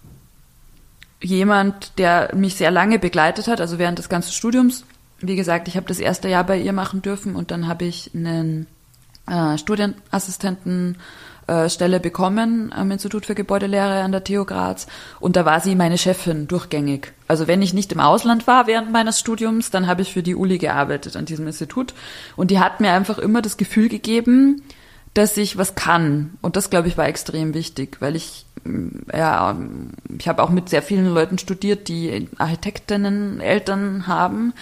[1.22, 4.85] jemand, der mich sehr lange begleitet hat, also während des ganzen Studiums.
[5.20, 8.11] Wie gesagt, ich habe das erste Jahr bei ihr machen dürfen und dann habe ich
[8.14, 8.66] einen
[9.26, 10.96] äh, Studienassistentenstelle
[11.52, 14.86] äh, Stelle bekommen am Institut für Gebäudelehre an der TU Graz.
[15.20, 17.12] Und da war sie meine Chefin durchgängig.
[17.28, 20.34] Also wenn ich nicht im Ausland war während meines Studiums, dann habe ich für die
[20.34, 21.92] Uli gearbeitet an diesem Institut.
[22.36, 24.62] Und die hat mir einfach immer das Gefühl gegeben,
[25.12, 26.38] dass ich was kann.
[26.40, 29.54] Und das glaube ich war extrem wichtig, weil ich mm, ja
[30.18, 34.54] ich habe auch mit sehr vielen Leuten studiert, die Architektinnen Eltern haben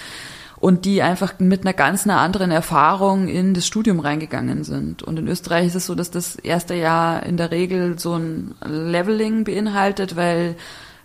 [0.61, 5.03] und die einfach mit einer ganz einer anderen Erfahrung in das Studium reingegangen sind.
[5.03, 8.55] Und in Österreich ist es so, dass das erste Jahr in der Regel so ein
[8.65, 10.57] Leveling beinhaltet, weil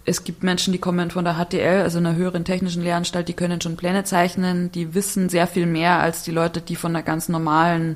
[0.04, 3.62] es gibt Menschen, die kommen von der HTL, also einer höheren technischen Lehranstalt, die können
[3.62, 7.30] schon Pläne zeichnen, die wissen sehr viel mehr als die Leute, die von einer ganz
[7.30, 7.96] normalen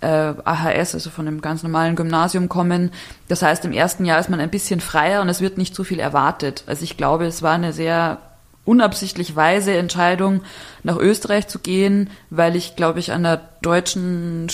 [0.00, 2.90] äh, AHS, also von einem ganz normalen Gymnasium kommen.
[3.28, 5.84] Das heißt, im ersten Jahr ist man ein bisschen freier und es wird nicht so
[5.84, 6.64] viel erwartet.
[6.66, 8.18] Also ich glaube, es war eine sehr
[8.66, 10.42] unabsichtlich weise Entscheidung,
[10.82, 14.48] nach Österreich zu gehen, weil ich, glaube ich, an der deutschen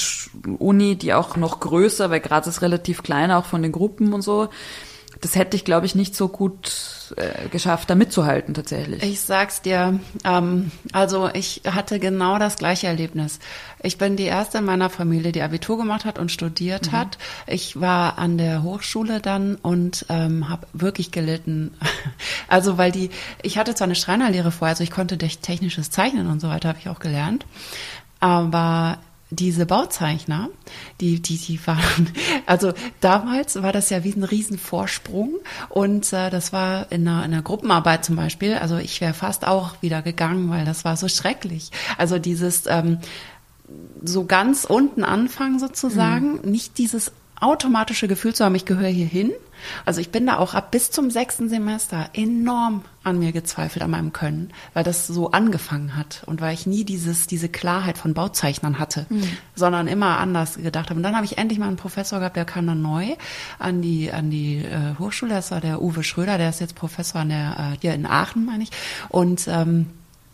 [0.58, 4.22] Uni, die auch noch größer, weil Graz ist relativ klein, auch von den Gruppen und
[4.22, 4.48] so,
[5.22, 9.04] das hätte ich, glaube ich, nicht so gut äh, geschafft, da mitzuhalten tatsächlich.
[9.04, 13.38] Ich sag's dir, ähm, also ich hatte genau das gleiche Erlebnis.
[13.82, 16.96] Ich bin die erste in meiner Familie, die Abitur gemacht hat und studiert mhm.
[16.96, 17.18] hat.
[17.46, 21.72] Ich war an der Hochschule dann und ähm, habe wirklich gelitten.
[22.48, 23.08] Also weil die,
[23.42, 26.78] ich hatte zwar eine Schreinerlehre vorher, also ich konnte technisches Zeichnen und so weiter, habe
[26.78, 27.46] ich auch gelernt.
[28.20, 28.98] Aber
[29.32, 30.50] diese Bauzeichner,
[31.00, 32.10] die, die, die waren,
[32.46, 35.36] also damals war das ja wie ein Riesenvorsprung
[35.70, 39.46] und äh, das war in einer, in einer Gruppenarbeit zum Beispiel, also ich wäre fast
[39.46, 41.70] auch wieder gegangen, weil das war so schrecklich.
[41.96, 42.98] Also dieses ähm,
[44.04, 46.50] so ganz unten anfangen sozusagen, mhm.
[46.50, 49.32] nicht dieses automatische Gefühl zu haben, ich gehöre hier hin.
[49.84, 53.90] Also ich bin da auch ab bis zum sechsten Semester enorm an mir gezweifelt, an
[53.90, 58.14] meinem Können, weil das so angefangen hat und weil ich nie dieses, diese Klarheit von
[58.14, 59.28] Bauzeichnern hatte, mhm.
[59.54, 60.98] sondern immer anders gedacht habe.
[60.98, 63.16] Und dann habe ich endlich mal einen Professor gehabt, der kam dann neu
[63.58, 67.22] an die, an die äh, Hochschule, das war der Uwe Schröder, der ist jetzt Professor
[67.22, 68.70] an der, äh, hier in Aachen, meine ich.
[69.08, 69.86] Und ähm,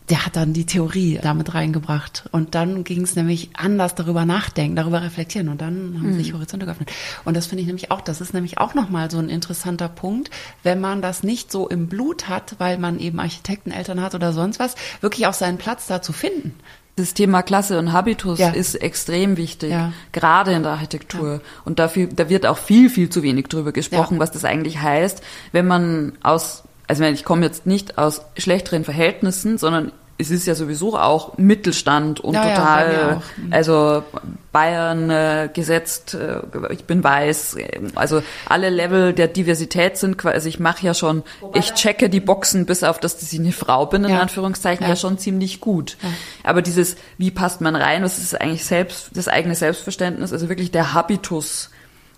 [0.09, 2.23] der hat dann die Theorie damit reingebracht.
[2.31, 5.49] Und dann ging es nämlich anders darüber nachdenken, darüber reflektieren.
[5.49, 6.17] Und dann haben mhm.
[6.17, 6.91] sich Horizonte geöffnet.
[7.25, 10.31] Und das finde ich nämlich auch, das ist nämlich auch nochmal so ein interessanter Punkt,
[10.63, 14.59] wenn man das nicht so im Blut hat, weil man eben Architekteneltern hat oder sonst
[14.59, 16.55] was, wirklich auch seinen Platz da zu finden.
[16.95, 18.49] Das Thema Klasse und Habitus ja.
[18.49, 19.93] ist extrem wichtig, ja.
[20.11, 21.35] gerade in der Architektur.
[21.35, 21.39] Ja.
[21.63, 25.23] Und dafür, da wird auch viel, viel zu wenig drüber gesprochen, was das eigentlich heißt,
[25.53, 30.55] wenn man aus also ich komme jetzt nicht aus schlechteren Verhältnissen, sondern es ist ja
[30.55, 33.53] sowieso auch Mittelstand und ja, total, ja, mhm.
[33.53, 34.03] also
[34.51, 36.41] Bayern äh, gesetzt, äh,
[36.73, 37.55] ich bin weiß,
[37.95, 41.23] also alle Level der Diversität sind quasi, also ich mache ja schon,
[41.53, 44.19] ich checke die Boxen bis auf, dass ich eine Frau bin, in ja.
[44.19, 44.89] Anführungszeichen, ja.
[44.89, 44.95] ja.
[44.97, 45.95] schon ziemlich gut.
[46.43, 50.71] Aber dieses, wie passt man rein, was ist eigentlich selbst, das eigene Selbstverständnis, also wirklich
[50.71, 51.69] der Habitus,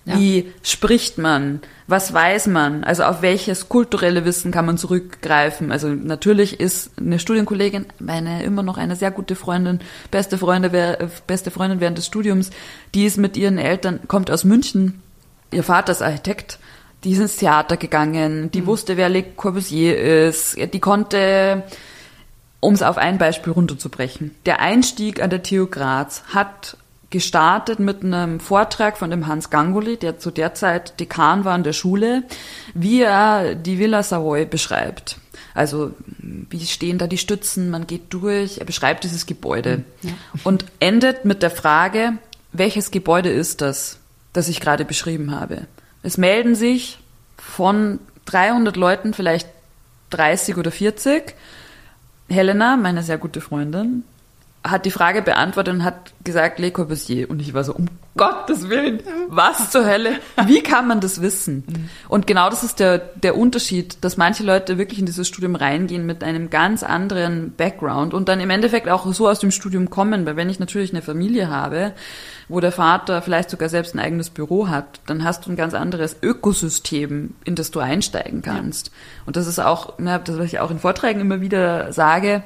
[0.05, 0.17] ja.
[0.17, 1.61] Wie spricht man?
[1.87, 2.83] Was weiß man?
[2.83, 5.71] Also auf welches kulturelle Wissen kann man zurückgreifen?
[5.71, 10.71] Also natürlich ist eine Studienkollegin, meine immer noch eine sehr gute Freundin, beste Freundin,
[11.27, 12.49] beste Freundin während des Studiums,
[12.95, 15.01] die ist mit ihren Eltern, kommt aus München.
[15.51, 16.57] Ihr Vater ist Architekt.
[17.03, 18.51] Die ist ins Theater gegangen.
[18.51, 18.67] Die mhm.
[18.67, 20.55] wusste, wer Le Corbusier ist.
[20.55, 21.63] Die konnte,
[22.59, 26.77] um es auf ein Beispiel runterzubrechen, der Einstieg an der TU Graz hat
[27.12, 31.63] gestartet mit einem Vortrag von dem Hans Gangoli, der zu der Zeit Dekan war an
[31.63, 32.24] der Schule,
[32.74, 35.17] wie er die Villa Savoy beschreibt.
[35.54, 40.13] Also wie stehen da die Stützen, man geht durch, er beschreibt dieses Gebäude hm, ja.
[40.43, 42.13] und endet mit der Frage,
[42.54, 43.97] welches Gebäude ist das,
[44.34, 45.67] das ich gerade beschrieben habe.
[46.04, 47.00] Es melden sich
[47.38, 49.50] von 300 Leuten vielleicht
[50.12, 51.36] 30 oder 40.
[52.30, 54.04] Helena, meine sehr gute Freundin,
[54.63, 57.30] hat die Frage beantwortet und hat gesagt Le Corbusier.
[57.30, 60.19] Und ich war so, um Gottes Willen, was zur Hölle?
[60.45, 61.89] Wie kann man das wissen?
[62.10, 66.06] Und genau das ist der, der Unterschied, dass manche Leute wirklich in dieses Studium reingehen
[66.06, 70.26] mit einem ganz anderen Background und dann im Endeffekt auch so aus dem Studium kommen.
[70.26, 71.93] Weil wenn ich natürlich eine Familie habe,
[72.50, 75.74] wo der Vater vielleicht sogar selbst ein eigenes Büro hat, dann hast du ein ganz
[75.74, 78.88] anderes Ökosystem, in das du einsteigen kannst.
[78.88, 78.93] Ja.
[79.26, 82.43] Und das ist auch, ne, das, was ich auch in Vorträgen immer wieder sage,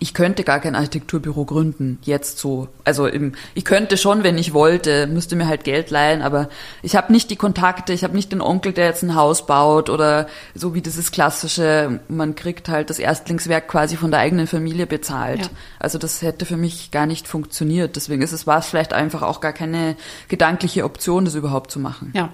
[0.00, 2.68] ich könnte gar kein Architekturbüro gründen, jetzt so.
[2.84, 6.48] Also im, ich könnte schon, wenn ich wollte, müsste mir halt Geld leihen, aber
[6.82, 9.90] ich habe nicht die Kontakte, ich habe nicht den Onkel, der jetzt ein Haus baut
[9.90, 14.86] oder so wie dieses klassische, man kriegt halt das Erstlingswerk quasi von der eigenen Familie
[14.86, 15.42] bezahlt.
[15.42, 15.50] Ja.
[15.78, 17.94] Also das hätte für mich gar nicht funktioniert.
[17.94, 19.96] Deswegen ist es war es vielleicht einfach auch gar keine
[20.28, 22.12] gedankliche Option, das überhaupt zu machen.
[22.16, 22.30] Ja.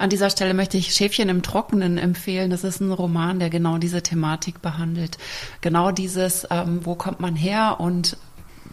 [0.00, 2.50] An dieser Stelle möchte ich Schäfchen im Trockenen empfehlen.
[2.50, 5.18] Das ist ein Roman, der genau diese Thematik behandelt.
[5.60, 8.16] Genau dieses, ähm, wo kommt man her und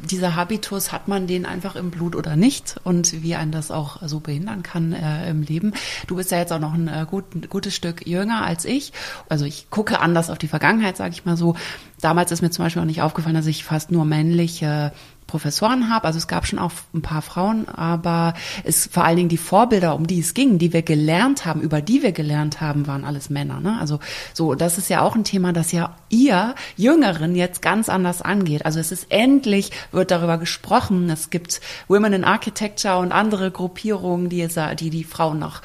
[0.09, 4.01] dieser Habitus, hat man den einfach im Blut oder nicht und wie einen das auch
[4.05, 5.73] so behindern kann äh, im Leben.
[6.05, 8.93] Du bist ja jetzt auch noch ein äh, gut, gutes Stück jünger als ich.
[9.27, 11.55] Also ich gucke anders auf die Vergangenheit, sage ich mal so.
[12.01, 14.91] Damals ist mir zum Beispiel auch nicht aufgefallen, dass ich fast nur männliche
[15.27, 16.05] Professoren habe.
[16.05, 18.33] Also es gab schon auch ein paar Frauen, aber
[18.63, 21.81] es vor allen Dingen die Vorbilder, um die es ging, die wir gelernt haben, über
[21.81, 23.59] die wir gelernt haben, waren alles Männer.
[23.59, 23.77] Ne?
[23.79, 23.99] Also
[24.33, 28.65] so, das ist ja auch ein Thema, das ja ihr Jüngeren jetzt ganz anders angeht.
[28.65, 31.09] Also es ist endlich wird darüber gesprochen.
[31.09, 34.47] Es gibt Women in Architecture und andere Gruppierungen, die
[34.79, 35.61] die, die Frauen nach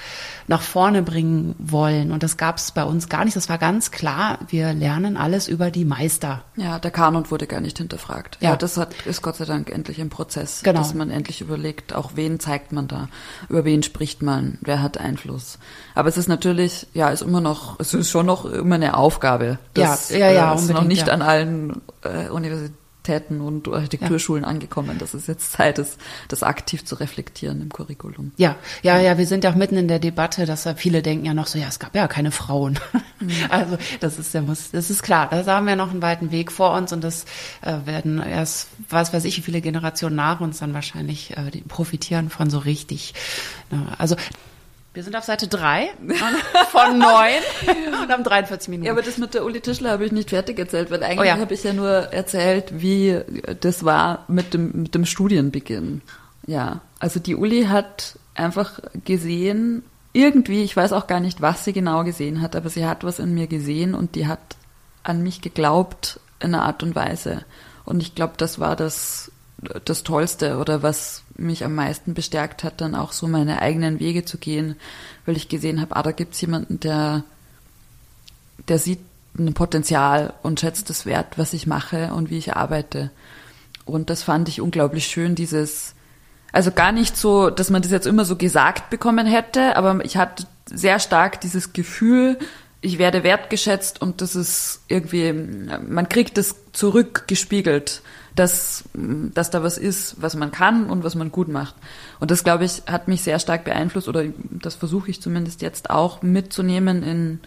[0.48, 2.12] nach vorne bringen wollen.
[2.12, 3.36] Und das gab es bei uns gar nicht.
[3.36, 4.38] Das war ganz klar.
[4.48, 6.21] Wir lernen alles über die Meister.
[6.56, 8.38] Ja, der Kanon wurde gar nicht hinterfragt.
[8.40, 10.80] Ja, ja das hat, ist Gott sei Dank Dank endlich im Prozess, genau.
[10.80, 13.08] dass man endlich überlegt, auch wen zeigt man da,
[13.48, 15.58] über wen spricht man, wer hat Einfluss.
[15.94, 19.58] Aber es ist natürlich, ja, ist immer noch, es ist schon noch immer eine Aufgabe.
[19.74, 21.12] Das, ja, ja, ja, äh, ist noch nicht ja.
[21.12, 24.48] an allen äh, Universitäten Universitäten und Architekturschulen ja.
[24.48, 28.32] angekommen, dass es jetzt Zeit ist, das aktiv zu reflektieren im Curriculum.
[28.36, 31.34] Ja, ja, ja, wir sind ja auch mitten in der Debatte, dass viele denken ja
[31.34, 32.78] noch so, ja, es gab ja keine Frauen.
[33.18, 33.30] Mhm.
[33.48, 36.50] Also das ist ja muss, das ist klar, da haben wir noch einen weiten Weg
[36.52, 37.24] vor uns und das
[37.60, 42.30] äh, werden erst, was weiß ich, wie viele Generationen nach uns dann wahrscheinlich äh, profitieren
[42.30, 43.14] von so richtig.
[43.70, 44.16] Ja, also
[44.94, 45.90] wir sind auf Seite 3
[46.70, 47.32] von 9
[48.02, 48.86] und haben 43 Minuten.
[48.86, 51.24] Ja, aber das mit der Uli Tischler habe ich nicht fertig erzählt, weil eigentlich oh
[51.24, 51.38] ja.
[51.38, 53.20] habe ich ja nur erzählt, wie
[53.60, 56.02] das war mit dem, mit dem Studienbeginn.
[56.46, 61.72] Ja, also die Uli hat einfach gesehen, irgendwie, ich weiß auch gar nicht, was sie
[61.72, 64.40] genau gesehen hat, aber sie hat was in mir gesehen und die hat
[65.02, 67.44] an mich geglaubt in einer Art und Weise.
[67.84, 69.30] Und ich glaube, das war das
[69.84, 74.24] das Tollste oder was mich am meisten bestärkt hat, dann auch so meine eigenen Wege
[74.24, 74.76] zu gehen,
[75.26, 77.24] weil ich gesehen habe, ah, da gibt's jemanden, der,
[78.68, 79.00] der sieht
[79.38, 83.10] ein Potenzial und schätzt das wert, was ich mache und wie ich arbeite.
[83.84, 85.94] Und das fand ich unglaublich schön, dieses,
[86.52, 90.16] also gar nicht so, dass man das jetzt immer so gesagt bekommen hätte, aber ich
[90.16, 92.38] hatte sehr stark dieses Gefühl,
[92.82, 98.02] ich werde wertgeschätzt und das ist irgendwie, man kriegt das zurückgespiegelt
[98.34, 101.74] dass, dass da was ist, was man kann und was man gut macht.
[102.20, 105.90] Und das, glaube ich, hat mich sehr stark beeinflusst oder das versuche ich zumindest jetzt
[105.90, 107.40] auch mitzunehmen in,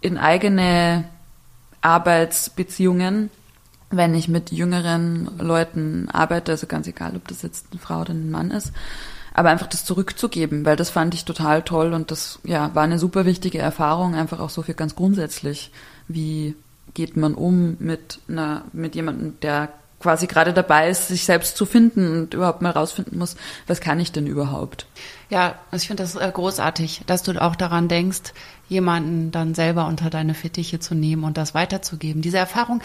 [0.00, 1.04] in eigene
[1.80, 3.30] Arbeitsbeziehungen,
[3.90, 8.12] wenn ich mit jüngeren Leuten arbeite, also ganz egal, ob das jetzt eine Frau oder
[8.12, 8.72] ein Mann ist,
[9.32, 12.98] aber einfach das zurückzugeben, weil das fand ich total toll und das ja war eine
[12.98, 15.70] super wichtige Erfahrung, einfach auch so viel ganz grundsätzlich,
[16.06, 16.54] wie
[16.92, 21.66] geht man um mit einer mit jemandem, der quasi gerade dabei ist, sich selbst zu
[21.66, 24.86] finden und überhaupt mal rausfinden muss, was kann ich denn überhaupt?
[25.30, 28.32] Ja, also ich finde das äh, großartig, dass du auch daran denkst,
[28.68, 32.22] jemanden dann selber unter deine Fittiche zu nehmen und das weiterzugeben.
[32.22, 32.80] Diese Erfahrung,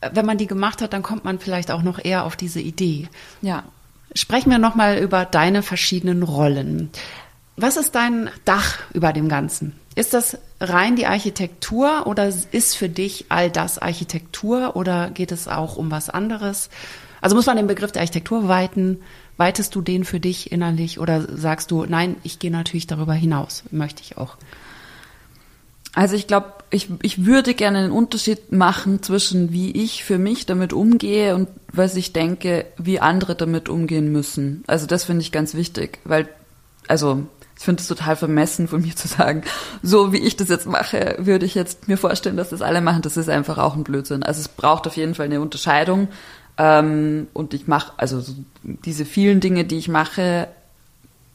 [0.00, 2.60] äh, wenn man die gemacht hat, dann kommt man vielleicht auch noch eher auf diese
[2.60, 3.08] Idee.
[3.42, 3.64] Ja.
[4.14, 6.90] Sprechen wir nochmal über deine verschiedenen Rollen.
[7.56, 9.74] Was ist dein Dach über dem Ganzen?
[9.94, 15.46] Ist das rein die Architektur oder ist für dich all das Architektur oder geht es
[15.46, 16.68] auch um was anderes?
[17.20, 19.00] Also muss man den Begriff der Architektur weiten?
[19.36, 23.62] Weitest du den für dich innerlich oder sagst du, nein, ich gehe natürlich darüber hinaus,
[23.70, 24.36] möchte ich auch?
[25.94, 30.44] Also ich glaube, ich, ich würde gerne einen Unterschied machen zwischen wie ich für mich
[30.44, 34.64] damit umgehe und was ich denke, wie andere damit umgehen müssen.
[34.66, 36.28] Also das finde ich ganz wichtig, weil,
[36.88, 37.26] also
[37.64, 39.42] finde es total vermessen von mir zu sagen,
[39.82, 43.02] so wie ich das jetzt mache, würde ich jetzt mir vorstellen, dass das alle machen.
[43.02, 44.22] Das ist einfach auch ein Blödsinn.
[44.22, 46.08] Also es braucht auf jeden Fall eine Unterscheidung.
[46.56, 48.22] Ähm, und ich mache, also
[48.62, 50.48] diese vielen Dinge, die ich mache,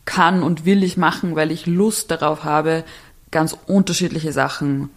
[0.05, 2.83] kann und will ich machen, weil ich Lust darauf habe,
[3.31, 4.89] ganz unterschiedliche Sachen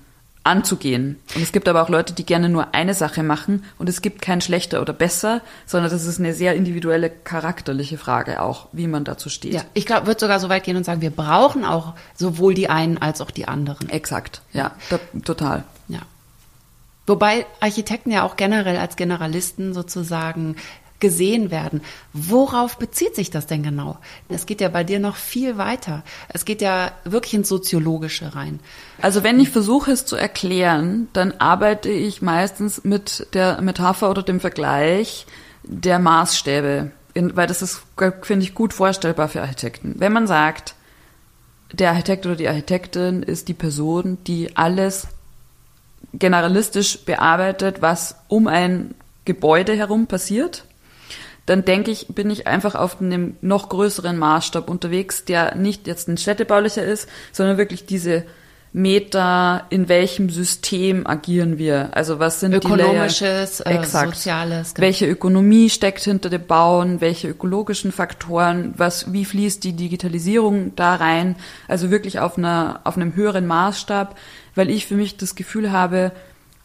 [0.45, 1.21] anzugehen.
[1.35, 4.23] Und es gibt aber auch Leute, die gerne nur eine Sache machen und es gibt
[4.23, 9.05] kein schlechter oder besser, sondern das ist eine sehr individuelle charakterliche Frage auch, wie man
[9.05, 9.55] dazu steht.
[9.55, 12.69] Ja, ich glaube, würde sogar so weit gehen und sagen, wir brauchen auch sowohl die
[12.69, 13.89] einen als auch die anderen.
[13.89, 15.65] Exakt, ja, da, total.
[15.89, 16.01] Ja.
[17.07, 20.57] Wobei Architekten ja auch generell als Generalisten sozusagen
[21.03, 21.83] gesehen werden.
[22.12, 23.99] Worauf bezieht sich das denn genau?
[24.29, 26.05] Es geht ja bei dir noch viel weiter.
[26.29, 28.61] Es geht ja wirklich ins Soziologische rein.
[29.03, 34.23] Also wenn ich versuche es zu erklären, dann arbeite ich meistens mit der Metapher oder
[34.23, 35.27] dem Vergleich
[35.65, 37.83] der Maßstäbe, weil das ist,
[38.23, 39.97] finde ich, gut vorstellbar für Architekten.
[39.99, 40.77] Wenn man sagt,
[41.73, 45.09] der Architekt oder die Architektin ist die Person, die alles
[46.15, 50.65] generalistisch bearbeitet, was um ein Gebäude herum passiert,
[51.47, 56.09] dann denke ich, bin ich einfach auf einem noch größeren Maßstab unterwegs, der nicht jetzt
[56.09, 58.25] ein städtebaulicher ist, sondern wirklich diese
[58.75, 61.91] Meter, in welchem System agieren wir?
[61.93, 63.75] Also was sind Ökonomisches, die Layer?
[63.75, 64.15] Äh, Exakt.
[64.15, 64.75] Soziales.
[64.75, 64.87] Genau.
[64.87, 67.03] Welche Ökonomie steckt hinter dem Bauen?
[67.03, 68.73] Welche ökologischen Faktoren?
[68.79, 71.37] Was, wie fließt die Digitalisierung da rein?
[71.69, 74.17] Also wirklich auf einer, auf einem höheren Maßstab,
[74.55, 76.13] weil ich für mich das Gefühl habe,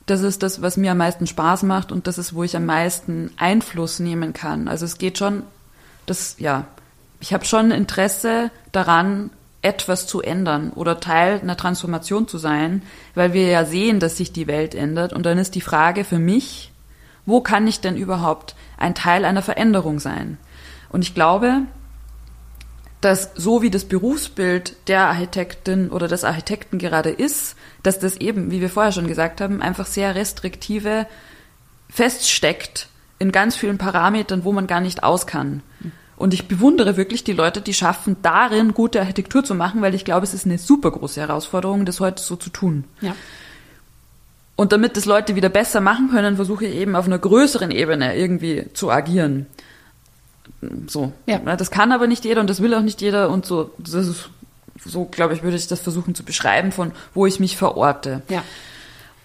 [0.08, 2.66] Das ist das, was mir am meisten Spaß macht und das ist, wo ich am
[2.66, 4.68] meisten Einfluss nehmen kann.
[4.68, 5.44] Also es geht schon,
[6.06, 6.66] das, ja,
[7.20, 9.30] ich habe schon Interesse daran,
[9.62, 12.84] etwas zu ändern oder Teil einer Transformation zu sein,
[13.16, 15.14] weil wir ja sehen, dass sich die Welt ändert.
[15.14, 16.72] Und dann ist die Frage für mich,
[17.26, 20.38] wo kann ich denn überhaupt ein Teil einer Veränderung sein?
[20.90, 21.64] Und ich glaube,
[23.08, 28.52] dass so wie das Berufsbild der Architektin oder des Architekten gerade ist, dass das eben,
[28.52, 31.08] wie wir vorher schon gesagt haben, einfach sehr restriktive
[31.90, 35.64] feststeckt in ganz vielen Parametern, wo man gar nicht aus kann.
[36.18, 40.04] Und ich bewundere wirklich die Leute, die schaffen, darin gute Architektur zu machen, weil ich
[40.04, 42.84] glaube, es ist eine super große Herausforderung, das heute so zu tun.
[43.00, 43.16] Ja.
[44.58, 48.18] Und damit das Leute wieder besser machen können, versuche ich eben auf einer größeren Ebene
[48.18, 49.46] irgendwie zu agieren.
[50.88, 51.12] So.
[51.26, 51.40] Ja.
[51.56, 53.72] Das kann aber nicht jeder und das will auch nicht jeder und so.
[53.78, 54.30] Das ist,
[54.84, 58.22] so, glaube ich, würde ich das versuchen zu beschreiben, von wo ich mich verorte.
[58.30, 58.44] Ja.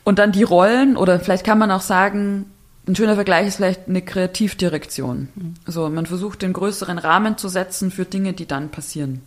[0.05, 2.47] Und dann die Rollen, oder vielleicht kann man auch sagen,
[2.87, 5.29] ein schöner Vergleich ist vielleicht eine Kreativdirektion.
[5.35, 5.55] Mhm.
[5.65, 9.23] Also man versucht den größeren Rahmen zu setzen für Dinge, die dann passieren.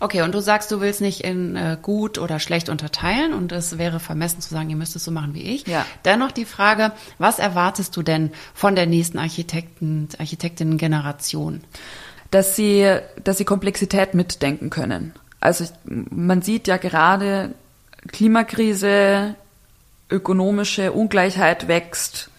[0.00, 3.78] Okay, und du sagst, du willst nicht in äh, gut oder schlecht unterteilen und es
[3.78, 5.66] wäre vermessen zu sagen, ihr müsst es so machen wie ich.
[5.66, 5.84] Ja.
[6.04, 11.62] Dennoch die Frage, was erwartest du denn von der nächsten Architekten, Architektinnen-Generation?
[12.30, 15.14] Dass sie, dass sie Komplexität mitdenken können.
[15.40, 17.54] Also man sieht ja gerade
[18.08, 19.34] Klimakrise,
[20.10, 22.30] ökonomische Ungleichheit wächst.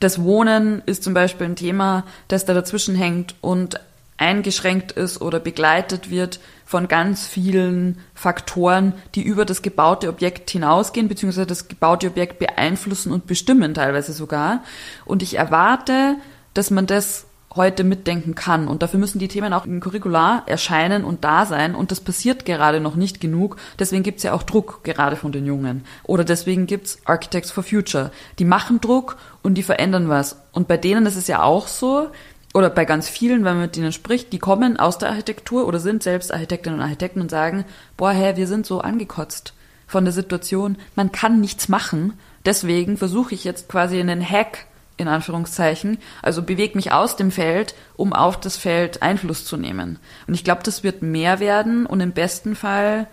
[0.00, 3.80] Das Wohnen ist zum Beispiel ein Thema, das da dazwischen hängt und
[4.22, 11.08] eingeschränkt ist oder begleitet wird von ganz vielen Faktoren, die über das gebaute Objekt hinausgehen,
[11.08, 14.62] beziehungsweise das gebaute Objekt beeinflussen und bestimmen teilweise sogar.
[15.04, 16.16] Und ich erwarte,
[16.54, 18.68] dass man das heute mitdenken kann.
[18.68, 21.74] Und dafür müssen die Themen auch im Curricular erscheinen und da sein.
[21.74, 23.56] Und das passiert gerade noch nicht genug.
[23.78, 25.84] Deswegen gibt's ja auch Druck gerade von den Jungen.
[26.04, 28.10] Oder deswegen gibt's Architects for Future.
[28.38, 30.38] Die machen Druck und die verändern was.
[30.52, 32.08] Und bei denen ist es ja auch so,
[32.52, 35.78] oder bei ganz vielen, wenn man mit denen spricht, die kommen aus der Architektur oder
[35.80, 37.64] sind selbst Architektinnen und Architekten und sagen,
[37.96, 39.54] boah, hä, wir sind so angekotzt
[39.86, 42.14] von der Situation, man kann nichts machen.
[42.44, 44.66] Deswegen versuche ich jetzt quasi einen Hack
[44.98, 49.98] in Anführungszeichen, also bewege mich aus dem Feld, um auf das Feld Einfluss zu nehmen.
[50.26, 53.06] Und ich glaube, das wird mehr werden und im besten Fall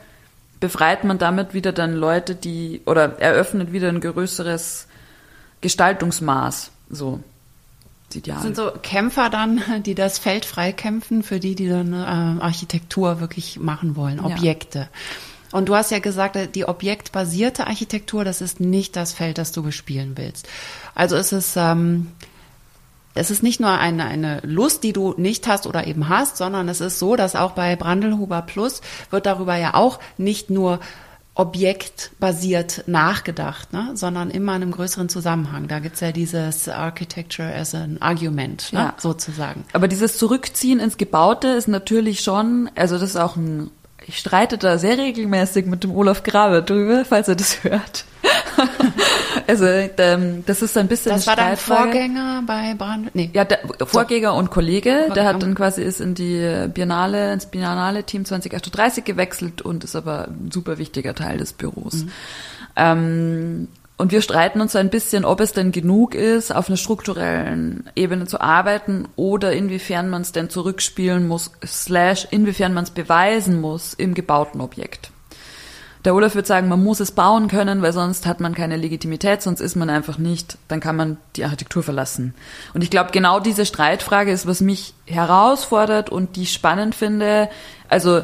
[0.60, 4.88] befreit man damit wieder dann Leute, die oder eröffnet wieder ein größeres
[5.62, 6.72] Gestaltungsmaß.
[6.90, 7.22] So.
[8.16, 8.42] Ideal.
[8.42, 13.60] Sind so Kämpfer dann, die das Feld freikämpfen, für die, die dann äh, Architektur wirklich
[13.60, 14.80] machen wollen, Objekte.
[14.80, 14.88] Ja.
[15.52, 19.64] Und du hast ja gesagt, die objektbasierte Architektur, das ist nicht das Feld, das du
[19.64, 20.48] bespielen willst.
[20.94, 22.12] Also ist es, ähm,
[23.16, 26.70] es ist nicht nur eine, eine Lust, die du nicht hast oder eben hast, sondern
[26.70, 30.80] es ist so, dass auch bei Brandelhuber Plus wird darüber ja auch nicht nur
[31.40, 33.92] objektbasiert nachgedacht, ne?
[33.94, 35.70] sondern immer in einem größeren Zusammenhang.
[35.70, 38.80] Da gibt's ja dieses Architecture as an Argument, ne?
[38.80, 38.94] ja.
[38.98, 39.64] sozusagen.
[39.72, 43.72] Aber dieses Zurückziehen ins Gebaute ist natürlich schon, also das ist auch ein
[44.06, 48.06] ich streite da sehr regelmäßig mit dem Olaf Grabe drüber, falls er das hört.
[49.48, 53.14] also ähm, das ist ein bisschen Das war dein Vorgänger bei Brand?
[53.16, 53.30] Nee.
[53.34, 54.38] Ja, der Vorgänger so.
[54.38, 59.62] und Kollege, der hat dann quasi ist in die Biennale, ins Biennale Team 2038 gewechselt
[59.62, 62.04] und ist aber ein super wichtiger Teil des Büros.
[62.04, 62.12] Mhm.
[62.76, 63.68] Ähm,
[64.00, 68.28] und wir streiten uns ein bisschen, ob es denn genug ist, auf einer strukturellen Ebene
[68.28, 73.94] zu arbeiten oder inwiefern man es denn zurückspielen muss, slash inwiefern man es beweisen muss
[73.94, 75.12] im gebauten Objekt.
[76.06, 79.42] Der Olaf würde sagen, man muss es bauen können, weil sonst hat man keine Legitimität,
[79.42, 82.34] sonst ist man einfach nicht, dann kann man die Architektur verlassen.
[82.74, 87.50] Und ich glaube, genau diese Streitfrage ist, was mich herausfordert und die spannend finde.
[87.90, 88.22] Also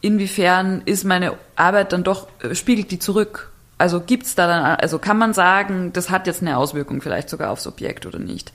[0.00, 3.51] inwiefern ist meine Arbeit dann doch, spiegelt die zurück
[3.82, 7.50] also gibt's da dann, also kann man sagen, das hat jetzt eine Auswirkung vielleicht sogar
[7.50, 8.52] aufs Objekt oder nicht?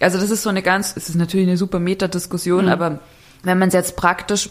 [0.00, 2.70] Also das ist so eine ganz, es ist natürlich eine super Metadiskussion, mhm.
[2.70, 2.98] aber
[3.42, 4.48] wenn man es jetzt praktisch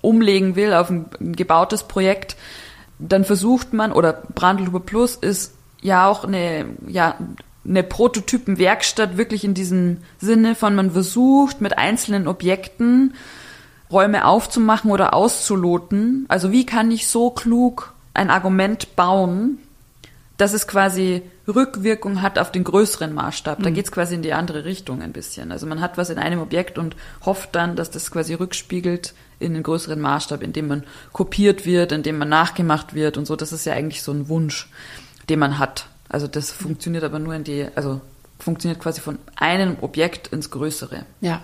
[0.00, 2.36] umlegen will auf ein, ein gebautes Projekt,
[2.98, 5.52] dann versucht man, oder Brandlupe Plus ist
[5.82, 7.16] ja auch eine, ja,
[7.66, 13.12] eine Prototypenwerkstatt wirklich in diesem Sinne von man versucht mit einzelnen Objekten
[13.92, 16.24] Räume aufzumachen oder auszuloten.
[16.28, 19.58] Also wie kann ich so klug ein Argument bauen,
[20.36, 23.62] dass es quasi Rückwirkung hat auf den größeren Maßstab.
[23.62, 23.74] Da mhm.
[23.74, 25.50] geht es quasi in die andere Richtung ein bisschen.
[25.50, 26.94] Also man hat was in einem Objekt und
[27.24, 31.92] hofft dann, dass das quasi rückspiegelt in den größeren Maßstab, in dem man kopiert wird,
[31.92, 33.36] in dem man nachgemacht wird und so.
[33.36, 34.68] Das ist ja eigentlich so ein Wunsch,
[35.28, 35.86] den man hat.
[36.08, 38.00] Also das funktioniert aber nur in die, also
[38.40, 41.04] funktioniert quasi von einem Objekt ins Größere.
[41.20, 41.40] Ja,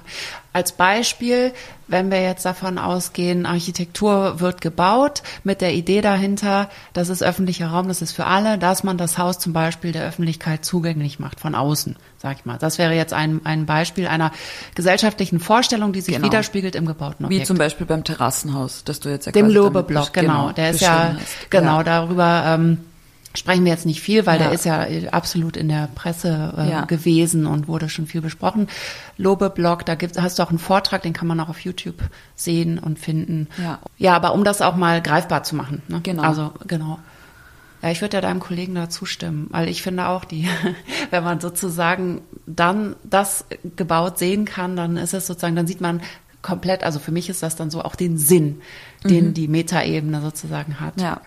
[0.53, 1.53] als Beispiel,
[1.89, 7.67] wenn wir jetzt davon ausgehen, Architektur wird gebaut mit der Idee dahinter, das ist öffentlicher
[7.67, 11.41] Raum, das ist für alle, dass man das Haus zum Beispiel der Öffentlichkeit zugänglich macht
[11.41, 12.59] von außen, sag ich mal.
[12.59, 14.31] Das wäre jetzt ein, ein Beispiel einer
[14.77, 16.27] gesellschaftlichen Vorstellung, die sich Genau.
[16.29, 17.43] widerspiegelt im gebauten Objekt.
[17.43, 20.53] Wie zum Beispiel beim Terrassenhaus, das du jetzt ja Dem quasi damit Lobeblock, besch- genau.
[20.53, 21.51] Der ist ja, hast.
[21.51, 21.83] genau, Ja.
[21.83, 22.79] darüber ähm,
[23.37, 24.45] sprechen wir jetzt nicht viel, weil Ja.
[24.47, 26.85] der ist ja äh, absolut in der Presse äh, Ja.
[26.85, 28.69] gewesen und wurde schon viel besprochen.
[29.17, 31.97] Lobeblock, da gibt, hast du auch einen Vortrag, den kann man auch auf YouTube
[32.37, 33.49] sehen und finden.
[33.63, 33.79] Ja.
[33.99, 35.83] ja, aber um das auch mal greifbar zu machen.
[35.89, 36.01] Ne?
[36.03, 36.23] Genau.
[36.23, 36.99] Also, genau.
[37.83, 40.49] Ja, ich würde ja deinem Kollegen da zustimmen, weil ich finde auch, die,
[41.11, 43.45] wenn man sozusagen dann das
[43.77, 46.01] gebaut sehen kann, dann ist es sozusagen, dann sieht man
[46.41, 48.61] komplett, also für mich ist das dann so auch den Sinn,
[49.03, 50.97] den die Metaebene sozusagen hat.
[50.99, 51.03] Mhm.
[51.03, 51.21] Ja.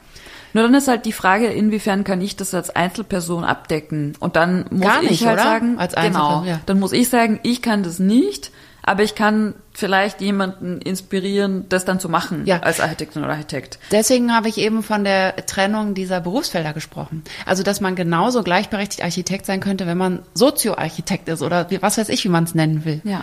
[0.58, 4.14] Nur dann ist halt die Frage, inwiefern kann ich das als Einzelperson abdecken?
[4.20, 5.44] Und dann muss nicht, ich halt oder?
[5.44, 6.60] sagen, Als genau, ja.
[6.66, 8.50] dann muss ich sagen, ich kann das nicht,
[8.82, 12.62] aber ich kann vielleicht jemanden inspirieren, das dann zu machen Ja.
[12.62, 13.78] als Architektin oder Architekt.
[13.92, 17.22] Deswegen habe ich eben von der Trennung dieser Berufsfelder gesprochen.
[17.46, 22.10] Also, dass man genauso gleichberechtigt Architekt sein könnte, wenn man Sozioarchitekt ist oder was weiß
[22.10, 23.02] ich, wie man es nennen will.
[23.04, 23.22] Ja.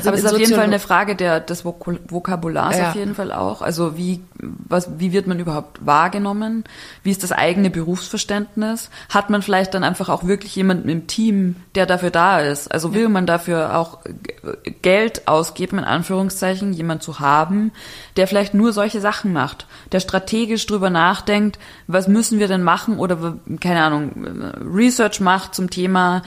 [0.00, 2.90] Sind Aber es ist auf jeden Fall eine Frage der, des Vokul- Vokabulars Ja.
[2.90, 3.62] auf jeden Fall auch.
[3.62, 6.64] Also wie, was, wie wird man überhaupt wahrgenommen?
[7.02, 8.90] Wie ist das eigene Berufsverständnis?
[9.08, 12.70] Hat man vielleicht dann einfach auch wirklich jemanden im Team, der dafür da ist?
[12.72, 13.98] Also will man dafür auch
[14.82, 17.72] Geld ausgeben, in Anführungszeichen, jemand zu haben,
[18.16, 22.98] der vielleicht nur solche Sachen macht, der strategisch drüber nachdenkt, was müssen wir denn machen
[22.98, 26.22] oder, keine Ahnung, Research macht zum Thema,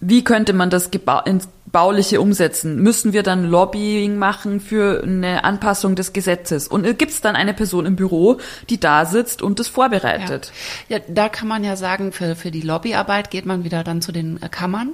[0.00, 0.90] wie könnte man das
[1.26, 2.76] ins Bauliche umsetzen?
[2.76, 6.68] Müssen wir dann Lobbying machen für eine Anpassung des Gesetzes?
[6.68, 8.38] Und gibt es dann eine Person im Büro,
[8.70, 10.52] die da sitzt und das vorbereitet?
[10.88, 14.12] Ja, da kann man ja sagen, für, für die Lobbyarbeit geht man wieder dann zu
[14.12, 14.92] den äh, Kammern.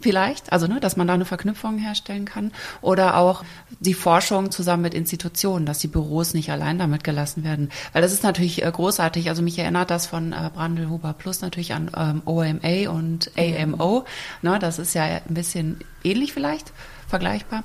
[0.00, 2.52] Vielleicht, also ne, dass man da eine Verknüpfung herstellen kann.
[2.82, 3.42] Oder auch
[3.80, 7.70] die Forschung zusammen mit Institutionen, dass die Büros nicht allein damit gelassen werden.
[7.92, 9.28] Weil das ist natürlich äh, großartig.
[9.28, 14.04] Also mich erinnert das von äh, Brandl Huber Plus natürlich an ähm, OMA und AMO.
[14.42, 16.72] Ne, das ist ja ein bisschen ähnlich vielleicht,
[17.08, 17.64] vergleichbar.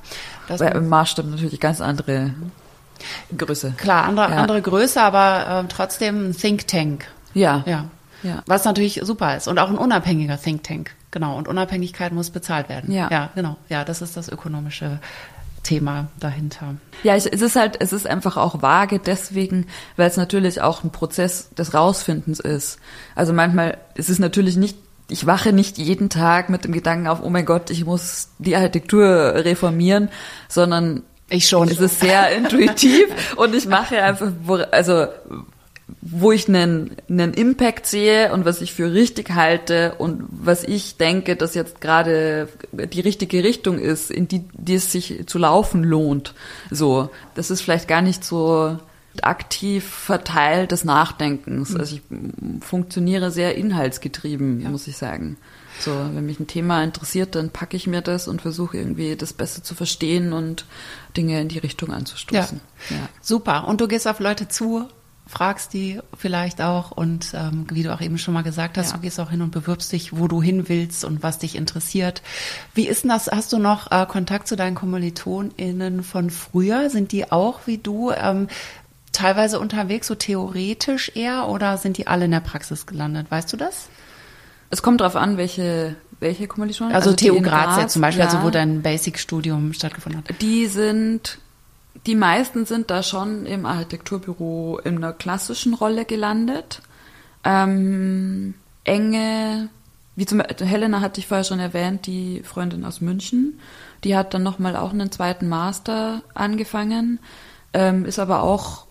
[0.49, 2.33] Man- Im Maßstab natürlich ganz andere
[3.37, 3.73] Größe.
[3.77, 4.37] Klar, andere, Ja.
[4.37, 7.05] andere Größe, aber äh, trotzdem ein Think Tank.
[7.35, 7.63] Ja.
[7.67, 7.85] Ja.
[8.23, 8.41] Ja.
[8.47, 9.47] Was natürlich super ist.
[9.47, 10.95] Und auch ein unabhängiger Think Tank.
[11.13, 11.37] Genau.
[11.37, 12.91] Und Unabhängigkeit muss bezahlt werden.
[12.91, 13.07] Ja.
[13.11, 13.55] Ja, genau.
[13.69, 14.99] Ja, das ist das ökonomische
[15.61, 16.73] Thema dahinter.
[17.03, 20.83] Ja, ich, es ist halt, es ist einfach auch vage deswegen, weil es natürlich auch
[20.83, 22.79] ein Prozess des Rausfindens ist.
[23.13, 24.75] Also manchmal ist es natürlich nicht,
[25.07, 28.55] ich wache nicht jeden Tag mit dem Gedanken auf, oh mein Gott, ich muss die
[28.55, 30.09] Architektur reformieren,
[30.49, 31.67] sondern Ich schon.
[31.69, 34.31] es ist sehr intuitiv und ich mache einfach,
[34.71, 35.05] also
[36.01, 40.97] wo ich einen, einen Impact sehe und was ich für richtig halte und was ich
[40.97, 45.83] denke, dass jetzt gerade die richtige Richtung ist, in die, die es sich zu laufen
[45.83, 46.33] lohnt.
[46.71, 48.77] So, das ist vielleicht gar nicht so
[49.21, 51.75] aktiv verteilt des Nachdenkens.
[51.75, 52.01] Also ich
[52.61, 55.37] funktioniere sehr inhaltsgetrieben, muss ich sagen.
[55.79, 59.33] So, wenn mich ein Thema interessiert, dann packe ich mir das und versuche irgendwie das
[59.33, 60.65] besser zu verstehen und
[61.15, 62.59] Dinge in die Richtung anzustoßen.
[62.89, 63.09] Ja.
[63.21, 63.67] Super.
[63.67, 64.87] Und du gehst auf Leute zu,
[65.25, 68.97] fragst die vielleicht auch und ähm, wie du auch eben schon mal gesagt hast, Ja.
[68.97, 72.21] du gehst auch hin und bewirbst dich, wo du hin willst und was dich interessiert.
[72.73, 73.27] Wie ist denn das?
[73.27, 76.89] Hast du noch äh, Kontakt zu deinen KommilitonInnen von früher?
[76.89, 78.47] Sind die auch wie du ähm,
[79.13, 83.27] teilweise unterwegs, so theoretisch eher, oder sind die alle in der Praxis gelandet?
[83.29, 83.87] Weißt du das?
[84.69, 86.93] Es kommt darauf an, welche, welche Kommilitonen.
[86.95, 90.41] Also, die TU in Graz ja zum Beispiel, also ja, wo dein Basic-Studium stattgefunden hat.
[90.41, 91.37] Die sind,
[92.05, 96.81] die meisten sind da schon im Architekturbüro in einer klassischen Rolle gelandet.
[97.43, 99.69] Ähm, enge,
[100.15, 103.59] wie zum Beispiel, Helena hatte ich vorher schon erwähnt, die Freundin aus München.
[104.03, 107.19] Die hat dann nochmal auch einen zweiten Master angefangen,
[107.71, 108.85] ähm, ist aber auch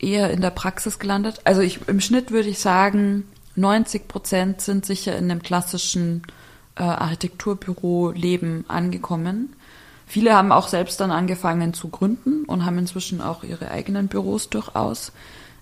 [0.00, 1.40] eher in der Praxis gelandet.
[1.44, 3.24] Also ich, im Schnitt würde ich sagen,
[3.54, 6.22] 90 Prozent sind sicher in einem klassischen
[6.74, 9.54] äh, Architekturbüro-Leben angekommen.
[10.12, 14.50] Viele haben auch selbst dann angefangen zu gründen und haben inzwischen auch ihre eigenen Büros
[14.50, 15.10] durchaus.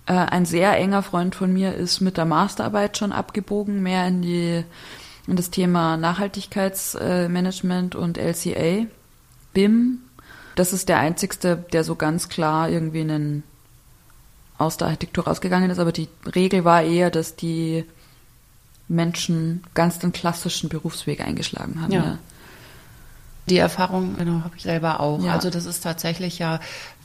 [0.07, 4.23] Äh, ein sehr enger Freund von mir ist mit der Masterarbeit schon abgebogen, mehr in
[4.23, 4.65] die
[5.29, 8.87] in das Thema Nachhaltigkeitsmanagement und LCA,
[9.55, 9.99] BIM.
[10.57, 13.45] Das ist der einzigste, der so ganz klar irgendwie einen
[14.59, 17.85] aus der Architektur rausgegangen ist, aber die Regel war eher, dass die
[18.89, 21.93] Menschen ganz den klassischen Berufsweg eingeschlagen haben.
[21.93, 22.05] Ja.
[22.05, 22.19] Ja.
[23.51, 25.23] Die Erfahrung genau, habe ich selber auch.
[25.23, 25.33] Ja.
[25.33, 26.61] Also das ist tatsächlich ja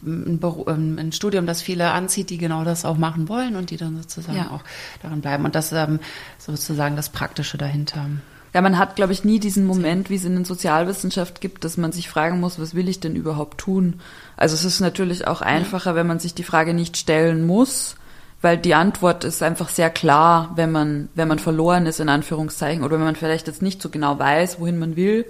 [0.06, 3.78] ein, ähm, ein Studium, das viele anzieht, die genau das auch machen wollen und die
[3.78, 4.52] dann sozusagen Ja.
[4.52, 4.62] auch
[5.02, 5.43] daran bleiben.
[5.43, 6.00] Und das ähm,
[6.38, 8.06] sozusagen das Praktische dahinter.
[8.54, 11.76] Ja, man hat, glaube ich, nie diesen Moment, wie es in der Sozialwissenschaft gibt, dass
[11.76, 14.00] man sich fragen muss, was will ich denn überhaupt tun?
[14.38, 17.98] Also es ist natürlich auch einfacher, wenn man sich die Frage nicht stellen muss,
[18.41, 22.84] weil die Antwort ist einfach sehr klar, wenn man, wenn man verloren ist, in Anführungszeichen,
[22.84, 25.26] oder wenn man vielleicht jetzt nicht so genau weiß, wohin man will,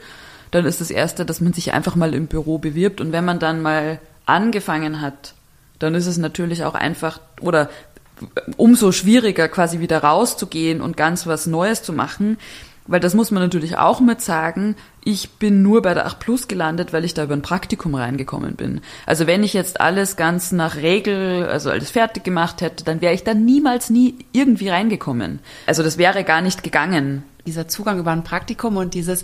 [0.51, 3.01] dann ist das Erste, dass man sich einfach mal im Büro bewirbt.
[3.01, 5.33] Und wenn man dann mal angefangen hat,
[5.79, 7.69] dann ist es natürlich auch einfach, oder
[8.57, 12.37] umso schwieriger quasi wieder rauszugehen und ganz was Neues zu machen,
[12.87, 16.47] weil das muss man natürlich auch mit sagen, ich bin nur bei der 8 Plus
[16.47, 18.81] gelandet, weil ich da über ein Praktikum reingekommen bin.
[19.07, 23.13] Also wenn ich jetzt alles ganz nach Regel, also alles fertig gemacht hätte, dann wäre
[23.13, 25.39] ich da niemals nie irgendwie reingekommen.
[25.65, 27.23] Also das wäre gar nicht gegangen.
[27.47, 29.23] Dieser Zugang über ein Praktikum und dieses,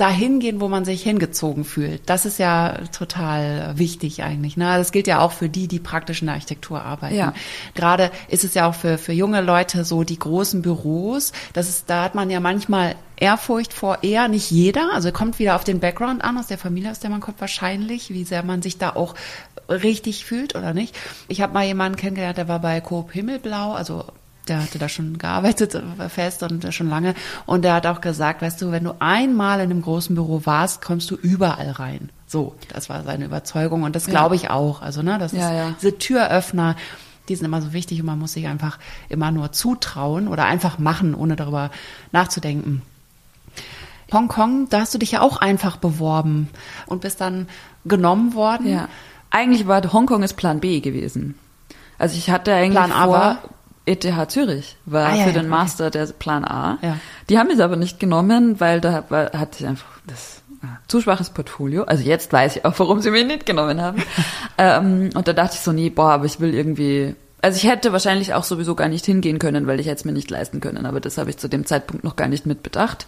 [0.00, 2.02] dahin gehen, wo man sich hingezogen fühlt.
[2.06, 4.56] Das ist ja total wichtig eigentlich.
[4.56, 4.64] Ne?
[4.76, 7.16] Das gilt ja auch für die, die praktisch in der Architektur arbeiten.
[7.16, 7.34] Ja.
[7.74, 11.32] Gerade ist es ja auch für, für junge Leute so die großen Büros.
[11.52, 14.90] Das ist, da hat man ja manchmal Ehrfurcht vor eher, nicht jeder.
[14.94, 18.08] Also kommt wieder auf den Background an, aus der Familie, aus der man kommt wahrscheinlich,
[18.10, 19.14] wie sehr man sich da auch
[19.68, 20.96] richtig fühlt oder nicht.
[21.28, 24.04] Ich habe mal jemanden kennengelernt, der war bei Coop Himmelblau, also
[24.50, 27.14] der hatte da schon gearbeitet äh, fest und schon lange.
[27.46, 30.82] Und der hat auch gesagt, weißt du, wenn du einmal in einem großen Büro warst,
[30.82, 32.10] kommst du überall rein.
[32.26, 34.82] So, das war seine Überzeugung und das glaube ich auch.
[34.82, 35.74] Also, ne, das ja, ist ja.
[35.80, 36.76] diese Türöffner,
[37.28, 38.78] die sind immer so wichtig und man muss sich einfach
[39.08, 41.70] immer nur zutrauen oder einfach machen, ohne darüber
[42.12, 42.82] nachzudenken.
[44.12, 46.48] Hongkong, da hast du dich ja auch einfach beworben
[46.86, 47.48] und bist dann
[47.84, 48.68] genommen worden.
[48.68, 48.88] Ja.
[49.30, 51.36] Eigentlich war Hongkong ist Plan B gewesen.
[51.98, 53.38] Also ich hatte eigentlich Plan A vor, war?
[53.86, 56.06] ETH Zürich war ah, ja, für ja, den Master okay.
[56.06, 56.78] der Plan A.
[56.82, 56.98] Ja.
[57.28, 61.00] Die haben es aber nicht genommen, weil da war, hatte ich einfach das ah, zu
[61.00, 61.84] schwaches Portfolio.
[61.84, 64.02] Also jetzt weiß ich auch, warum sie mich nicht genommen haben.
[64.58, 67.92] ähm, und da dachte ich so, nee, boah, aber ich will irgendwie also ich hätte
[67.92, 70.84] wahrscheinlich auch sowieso gar nicht hingehen können, weil ich hätte es mir nicht leisten können,
[70.84, 73.06] aber das habe ich zu dem Zeitpunkt noch gar nicht mitbedacht.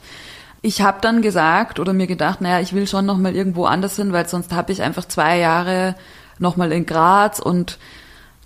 [0.63, 3.97] Ich habe dann gesagt oder mir gedacht, naja, ich will schon noch mal irgendwo anders
[3.97, 5.97] hin, weil sonst habe ich einfach zwei Jahre
[6.39, 7.79] noch mal in Graz und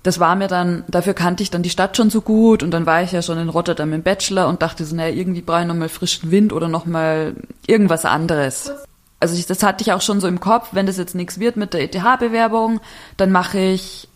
[0.07, 2.87] das war mir dann, dafür kannte ich dann die Stadt schon so gut und dann
[2.87, 5.67] war ich ja schon in Rotterdam im Bachelor und dachte so, naja, irgendwie brauche ich
[5.67, 7.35] nochmal frischen Wind oder nochmal
[7.67, 8.71] irgendwas anderes.
[9.19, 11.57] Also ich, das hatte ich auch schon so im Kopf, wenn das jetzt nichts wird
[11.57, 12.81] mit der ETH-Bewerbung,
[13.17, 14.09] dann mache ich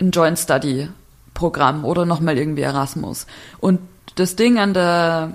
[0.00, 0.88] ein Joint Study
[1.32, 3.26] Programm oder nochmal irgendwie Erasmus.
[3.60, 3.78] Und
[4.16, 5.34] das Ding an der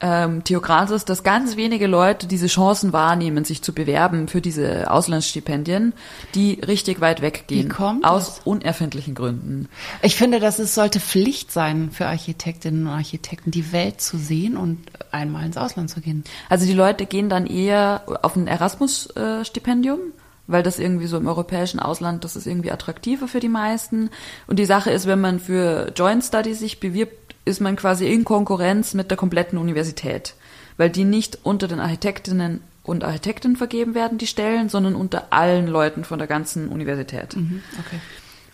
[0.00, 5.94] ähm, Theokrasis, dass ganz wenige Leute diese Chancen wahrnehmen, sich zu bewerben für diese Auslandsstipendien,
[6.34, 7.64] die richtig weit weggehen.
[7.64, 8.40] Wie kommt aus das?
[8.44, 9.68] unerfindlichen Gründen.
[10.02, 14.56] Ich finde, dass es sollte Pflicht sein für Architektinnen und Architekten, die Welt zu sehen
[14.56, 14.78] und
[15.10, 16.24] einmal ins Ausland zu gehen.
[16.50, 20.00] Also die Leute gehen dann eher auf ein Erasmus-Stipendium
[20.46, 24.10] weil das irgendwie so im europäischen Ausland, das ist irgendwie attraktiver für die meisten.
[24.46, 28.24] Und die Sache ist, wenn man für Joint Study sich bewirbt, ist man quasi in
[28.24, 30.34] Konkurrenz mit der kompletten Universität,
[30.76, 35.66] weil die nicht unter den Architektinnen und Architekten vergeben werden, die Stellen, sondern unter allen
[35.66, 37.34] Leuten von der ganzen Universität.
[37.34, 38.00] Mhm, okay.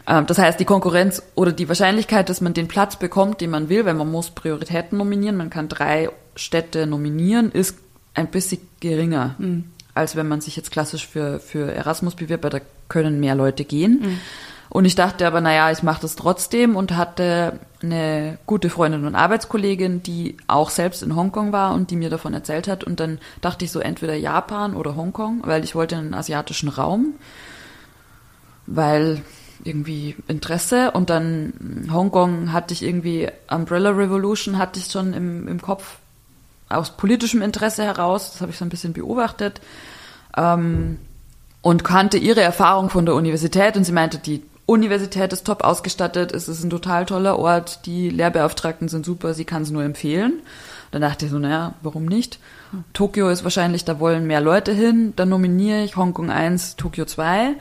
[0.06, 3.68] Ähm, das heißt, die Konkurrenz oder die Wahrscheinlichkeit, dass man den Platz bekommt, den man
[3.68, 7.78] will, weil man muss Prioritäten nominieren, man kann drei Städte nominieren, ist
[8.14, 9.64] ein bisschen geringer, mhm.
[9.94, 13.64] als wenn man sich jetzt klassisch für, für Erasmus bewirbt, weil da können mehr Leute
[13.64, 14.00] gehen.
[14.02, 14.18] Mhm.
[14.72, 19.14] Und ich dachte aber, naja, ich mache das trotzdem und hatte eine gute Freundin und
[19.14, 22.82] Arbeitskollegin, die auch selbst in Hongkong war und die mir davon erzählt hat.
[22.82, 26.70] Und dann dachte ich so entweder Japan oder Hongkong, weil ich wollte in den asiatischen
[26.70, 27.16] Raum,
[28.66, 29.20] weil
[29.62, 30.92] irgendwie Interesse.
[30.92, 35.98] Und dann Hongkong hatte ich irgendwie Umbrella Revolution hatte ich schon im, im Kopf
[36.70, 38.32] aus politischem Interesse heraus.
[38.32, 39.60] Das habe ich so ein bisschen beobachtet.
[40.34, 40.96] Ähm,
[41.60, 44.42] und kannte ihre Erfahrung von der Universität und sie meinte, die
[44.72, 49.44] Universität ist top ausgestattet, es ist ein total toller Ort, die Lehrbeauftragten sind super, sie
[49.44, 50.40] kann es nur empfehlen.
[50.90, 52.38] Dann dachte ich so, naja, warum nicht?
[52.92, 57.54] Tokio ist wahrscheinlich, da wollen mehr Leute hin, dann nominiere ich Hongkong 1, Tokio 2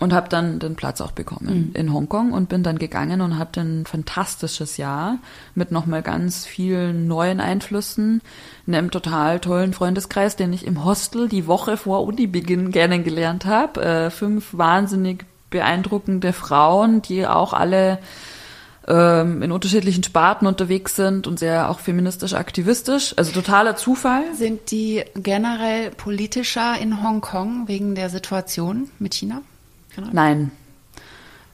[0.00, 1.70] und habe dann den Platz auch bekommen mhm.
[1.74, 5.18] in Hongkong und bin dann gegangen und hatte ein fantastisches Jahr
[5.54, 8.22] mit nochmal ganz vielen neuen Einflüssen,
[8.66, 13.82] einem total tollen Freundeskreis, den ich im Hostel die Woche vor Uni-Beginn kennengelernt habe.
[13.82, 17.98] Äh, fünf wahnsinnig beeindruckende Frauen, die auch alle
[18.88, 23.14] ähm, in unterschiedlichen Sparten unterwegs sind und sehr auch feministisch aktivistisch.
[23.16, 24.34] Also totaler Zufall.
[24.34, 29.42] Sind die generell politischer in Hongkong wegen der Situation mit China?
[29.94, 30.08] Genau.
[30.12, 30.50] Nein.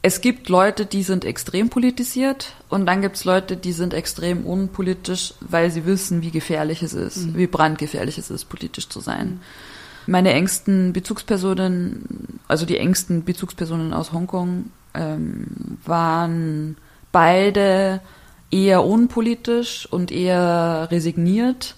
[0.02, 4.46] Es gibt Leute, die sind extrem politisiert und dann gibt es Leute, die sind extrem
[4.46, 7.36] unpolitisch, weil sie wissen, wie gefährlich es ist, mhm.
[7.36, 9.26] wie brandgefährlich es ist, politisch zu sein.
[9.26, 9.40] Mhm.
[10.06, 16.76] Meine engsten Bezugspersonen, also die engsten Bezugspersonen aus Hongkong, ähm, waren
[17.12, 18.00] beide
[18.50, 21.74] eher unpolitisch und eher resigniert,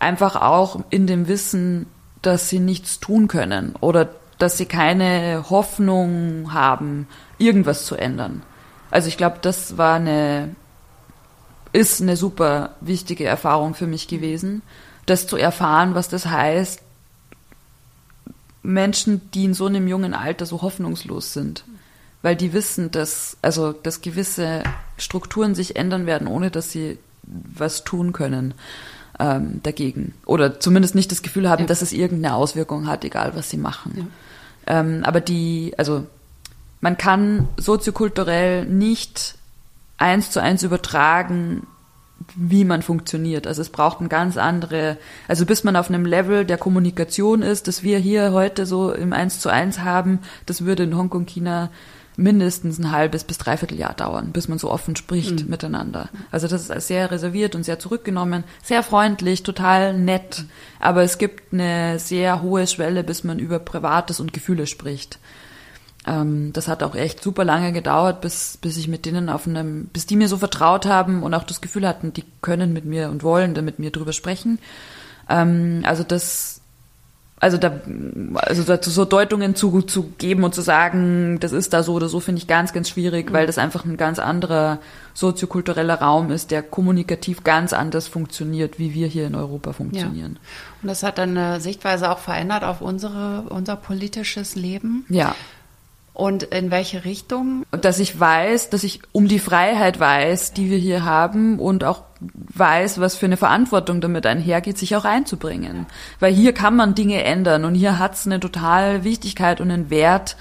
[0.00, 1.86] einfach auch in dem Wissen,
[2.22, 7.08] dass sie nichts tun können oder dass sie keine Hoffnung haben,
[7.38, 8.42] irgendwas zu ändern.
[8.90, 10.54] Also ich glaube, das war eine,
[11.72, 14.62] ist eine super wichtige Erfahrung für mich gewesen,
[15.06, 16.82] das zu erfahren, was das heißt,
[18.62, 21.64] Menschen, die in so einem jungen Alter so hoffnungslos sind,
[22.22, 24.62] weil die wissen, dass, also, dass gewisse
[24.96, 28.54] Strukturen sich ändern werden, ohne dass sie was tun können
[29.18, 30.14] ähm, dagegen.
[30.24, 31.66] Oder zumindest nicht das Gefühl haben, ja.
[31.66, 34.08] dass es irgendeine Auswirkung hat, egal was sie machen.
[34.66, 34.80] Ja.
[34.80, 36.06] Ähm, aber die, also
[36.80, 39.36] man kann soziokulturell nicht
[39.96, 41.66] eins zu eins übertragen,
[42.34, 43.46] wie man funktioniert.
[43.46, 44.98] Also es braucht ein ganz andere,
[45.28, 49.12] also bis man auf einem Level der Kommunikation ist, das wir hier heute so im
[49.12, 51.70] Eins zu eins haben, das würde in Hongkong, China
[52.16, 55.50] mindestens ein halbes bis dreiviertel Jahr dauern, bis man so offen spricht mhm.
[55.50, 56.08] miteinander.
[56.32, 60.44] Also das ist sehr reserviert und sehr zurückgenommen, sehr freundlich, total nett,
[60.80, 65.20] aber es gibt eine sehr hohe Schwelle, bis man über Privates und Gefühle spricht.
[66.08, 69.86] Ähm, das hat auch echt super lange gedauert, bis, bis ich mit denen auf einem,
[69.92, 73.10] bis die mir so vertraut haben und auch das Gefühl hatten, die können mit mir
[73.10, 74.58] und wollen da mit mir drüber sprechen.
[75.28, 76.62] Ähm, also das,
[77.40, 77.80] also da,
[78.36, 82.08] also dazu so Deutungen zu, zu geben und zu sagen, das ist da so oder
[82.08, 84.78] so, finde ich ganz, ganz schwierig, weil das einfach ein ganz anderer
[85.12, 90.38] soziokultureller Raum ist, der kommunikativ ganz anders funktioniert, wie wir hier in Europa funktionieren.
[90.40, 90.78] Ja.
[90.82, 95.04] Und das hat dann eine Sichtweise auch verändert auf unsere, unser politisches Leben.
[95.10, 95.34] Ja.
[96.18, 97.64] Und in welche Richtung?
[97.70, 102.02] Dass ich weiß, dass ich um die Freiheit weiß, die wir hier haben und auch
[102.18, 105.86] weiß, was für eine Verantwortung damit einhergeht, sich auch einzubringen.
[106.18, 109.90] Weil hier kann man Dinge ändern und hier hat es eine total Wichtigkeit und einen
[109.90, 110.36] Wert,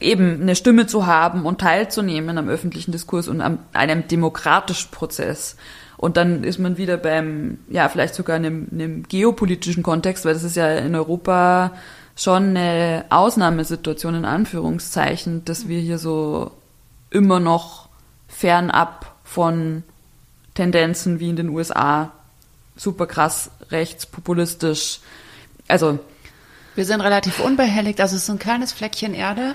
[0.00, 5.58] eben eine Stimme zu haben und teilzunehmen am öffentlichen Diskurs und an einem demokratischen Prozess.
[5.98, 10.32] Und dann ist man wieder beim, ja, vielleicht sogar in einem, einem geopolitischen Kontext, weil
[10.32, 11.72] das ist ja in Europa
[12.16, 16.50] schon eine Ausnahmesituation in Anführungszeichen, dass wir hier so
[17.10, 17.88] immer noch
[18.26, 19.82] fernab von
[20.54, 22.12] Tendenzen wie in den USA
[22.74, 25.00] super krass rechtspopulistisch.
[25.68, 25.98] Also
[26.74, 29.54] wir sind relativ unbehelligt, also es ist ein kleines Fleckchen Erde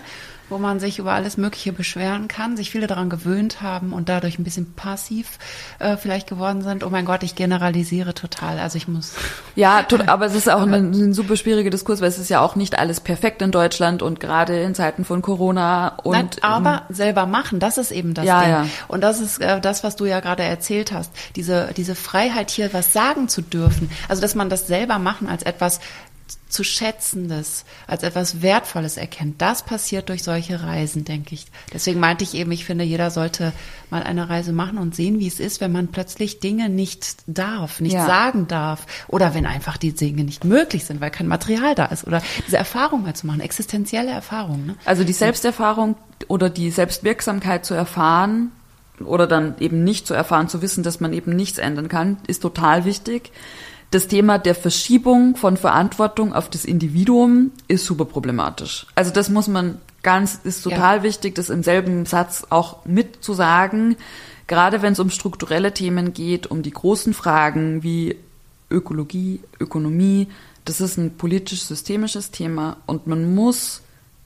[0.51, 4.37] wo man sich über alles Mögliche beschweren kann, sich viele daran gewöhnt haben und dadurch
[4.37, 5.39] ein bisschen passiv
[5.79, 6.83] äh, vielleicht geworden sind.
[6.83, 8.59] Oh mein Gott, ich generalisiere total.
[8.59, 9.13] Also ich muss.
[9.55, 12.55] Ja, aber es ist auch ein, ein super schwieriger Diskurs, weil es ist ja auch
[12.55, 16.13] nicht alles perfekt in Deutschland und gerade in Zeiten von Corona und.
[16.13, 18.49] Nein, aber ähm, selber machen, das ist eben das ja, Ding.
[18.51, 18.65] Ja.
[18.89, 21.11] Und das ist äh, das, was du ja gerade erzählt hast.
[21.35, 23.89] Diese, diese Freiheit hier was sagen zu dürfen.
[24.09, 25.79] Also, dass man das selber machen als etwas
[26.49, 29.41] zu schätzendes, als etwas Wertvolles erkennt.
[29.41, 31.45] Das passiert durch solche Reisen, denke ich.
[31.73, 33.53] Deswegen meinte ich eben, ich finde, jeder sollte
[33.89, 37.79] mal eine Reise machen und sehen, wie es ist, wenn man plötzlich Dinge nicht darf,
[37.79, 38.05] nicht ja.
[38.05, 42.05] sagen darf oder wenn einfach die Dinge nicht möglich sind, weil kein Material da ist
[42.05, 44.65] oder diese Erfahrung mal zu machen, existenzielle Erfahrung.
[44.65, 44.75] Ne?
[44.85, 45.95] Also die Selbsterfahrung
[46.27, 48.51] oder die Selbstwirksamkeit zu erfahren,
[49.05, 52.41] oder dann eben nicht zu erfahren, zu wissen, dass man eben nichts ändern kann, ist
[52.41, 53.31] total wichtig
[53.91, 58.87] das Thema der Verschiebung von Verantwortung auf das Individuum ist super problematisch.
[58.95, 61.03] Also das muss man ganz, ist total ja.
[61.03, 63.97] wichtig, das im selben Satz auch mitzusagen.
[64.47, 68.15] Gerade wenn es um strukturelle Themen geht, um die großen Fragen wie
[68.69, 70.29] Ökologie, Ökonomie,
[70.63, 73.81] das ist ein politisch-systemisches Thema und man muss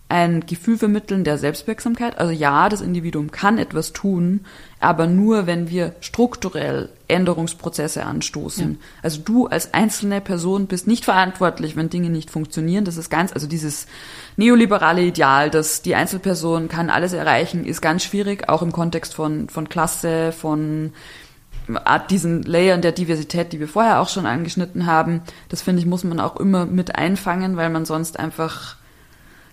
[0.08, 2.20] ein Gefühl vermitteln der Selbstwirksamkeit.
[2.20, 4.46] Also ja, das Individuum kann etwas tun,
[4.80, 8.72] aber nur, wenn wir strukturell Änderungsprozesse anstoßen.
[8.74, 8.78] Ja.
[9.02, 12.86] Also du als einzelne Person bist nicht verantwortlich, wenn Dinge nicht funktionieren.
[12.86, 13.88] Das ist ganz, also dieses
[14.38, 19.50] neoliberale Ideal, dass die Einzelperson kann alles erreichen, ist ganz schwierig, auch im Kontext von,
[19.50, 20.94] von Klasse, von
[22.12, 25.22] diesen Layern der Diversität, die wir vorher auch schon angeschnitten haben.
[25.50, 28.76] Das finde ich, muss man auch immer mit einfangen, weil man sonst einfach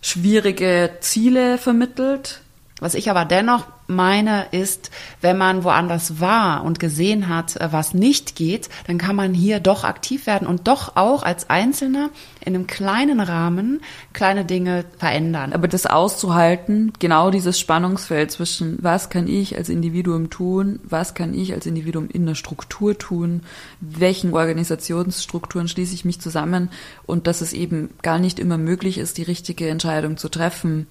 [0.03, 2.41] schwierige Ziele vermittelt.
[2.83, 7.95] Was ich aber dennoch meine, ist, wenn man woanders war und gesehen hat, äh, was
[7.95, 12.11] nicht geht, dann kann man hier doch aktiv werden und doch auch als Einzelner
[12.41, 15.53] in einem kleinen Rahmen kleine Dinge verändern.
[15.53, 21.35] Aber das auszuhalten, genau dieses Spannungsfeld zwischen, was kann ich als Individuum tun, was kann
[21.35, 23.43] ich als Individuum in der Struktur tun,
[23.81, 26.69] welchen Organisationsstrukturen schließe ich mich zusammen
[27.07, 30.89] und dass es eben gar nicht immer möglich ist, die richtige Entscheidung zu treffen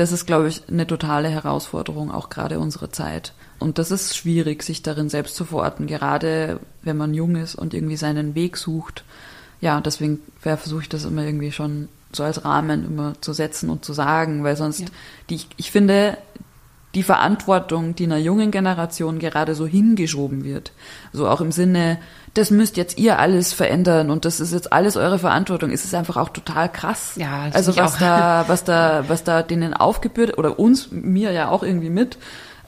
[0.00, 3.34] das ist, glaube ich, eine totale Herausforderung, auch gerade unsere Zeit.
[3.58, 7.74] Und das ist schwierig, sich darin selbst zu verorten, gerade wenn man jung ist und
[7.74, 9.04] irgendwie seinen Weg sucht.
[9.60, 13.84] Ja, deswegen versuche ich das immer irgendwie schon so als Rahmen immer zu setzen und
[13.84, 14.86] zu sagen, weil sonst, ja.
[15.28, 16.16] die, ich finde,
[16.94, 20.72] die Verantwortung, die einer jungen Generation gerade so hingeschoben wird.
[21.12, 21.98] So auch im Sinne,
[22.34, 25.94] das müsst jetzt ihr alles verändern und das ist jetzt alles eure Verantwortung, ist es
[25.94, 27.12] einfach auch total krass.
[27.16, 27.98] Ja, das also was auch.
[27.98, 32.18] da, was da, was da denen aufgebührt oder uns, mir ja auch irgendwie mit,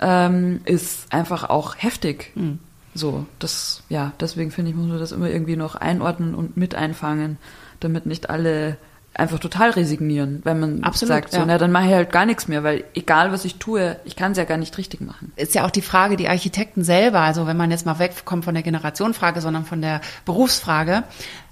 [0.01, 2.33] ähm, ist einfach auch heftig.
[2.35, 2.59] Mhm.
[2.95, 6.75] So, das, ja, deswegen finde ich, muss man das immer irgendwie noch einordnen und mit
[6.75, 7.39] einfangen,
[7.81, 8.77] damit nicht alle
[9.15, 11.47] einfach total resignieren, wenn man Absolut, sagt, so, ja.
[11.47, 14.33] na, dann mache ich halt gar nichts mehr, weil egal was ich tue, ich kann
[14.33, 15.33] es ja gar nicht richtig machen.
[15.37, 18.55] ist ja auch die Frage, die Architekten selber, also wenn man jetzt mal wegkommt von
[18.55, 21.03] der Generationenfrage, sondern von der Berufsfrage.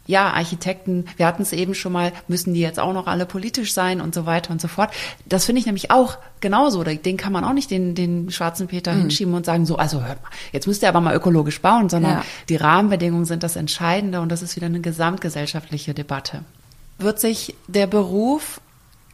[0.06, 3.72] Ja, Architekten, wir hatten es eben schon mal, müssen die jetzt auch noch alle politisch
[3.74, 4.90] sein und so weiter und so fort.
[5.26, 6.82] Das finde ich nämlich auch genauso.
[6.82, 9.00] Den kann man auch nicht den, den schwarzen Peter Mhm.
[9.02, 12.12] hinschieben und sagen, so, also hört mal, jetzt müsst ihr aber mal ökologisch bauen, sondern
[12.12, 12.24] Ja.
[12.48, 16.42] die Rahmenbedingungen sind das Entscheidende und das ist wieder eine gesamtgesellschaftliche Debatte.
[17.01, 18.61] Wird sich der Beruf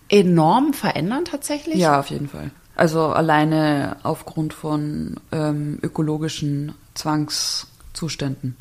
[0.09, 1.77] enorm verändern tatsächlich?
[1.77, 2.51] Ja, auf jeden Fall.
[2.75, 8.57] Also alleine aufgrund von ähm, ökologischen Zwangszuständen.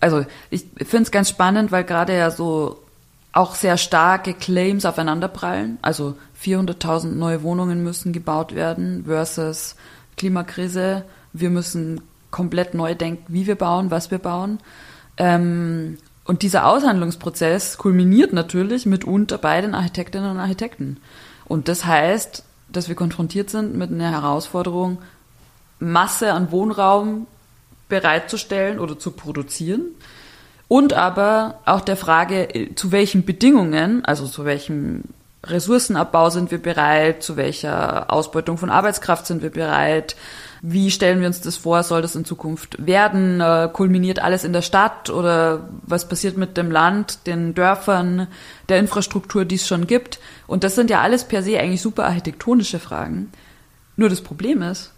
[0.00, 2.82] Also ich finde es ganz spannend, weil gerade ja so
[3.32, 5.78] auch sehr starke Claims aufeinanderprallen.
[5.82, 9.76] Also 400.000 neue Wohnungen müssen gebaut werden versus
[10.16, 11.04] Klimakrise.
[11.32, 14.58] Wir müssen komplett neu denken, wie wir bauen, was wir bauen.
[15.16, 20.98] Ähm, und dieser Aushandlungsprozess kulminiert natürlich mitunter bei den Architektinnen und Architekten.
[21.44, 24.98] Und das heißt, dass wir konfrontiert sind mit einer Herausforderung,
[25.78, 27.26] Masse an Wohnraum
[27.88, 29.82] bereitzustellen oder zu produzieren.
[30.66, 35.02] Und aber auch der Frage, äh, zu welchen Bedingungen, also zu welchem
[35.44, 40.16] Ressourcenabbau sind wir bereit, zu welcher Ausbeutung von Arbeitskraft sind wir bereit,
[40.66, 44.54] wie stellen wir uns das vor, soll das in Zukunft werden, äh, kulminiert alles in
[44.54, 48.28] der Stadt oder was passiert mit dem Land, den Dörfern,
[48.70, 50.20] der Infrastruktur, die es schon gibt.
[50.46, 53.30] Und das sind ja alles per se eigentlich super architektonische Fragen.
[53.96, 54.92] Nur das Problem ist,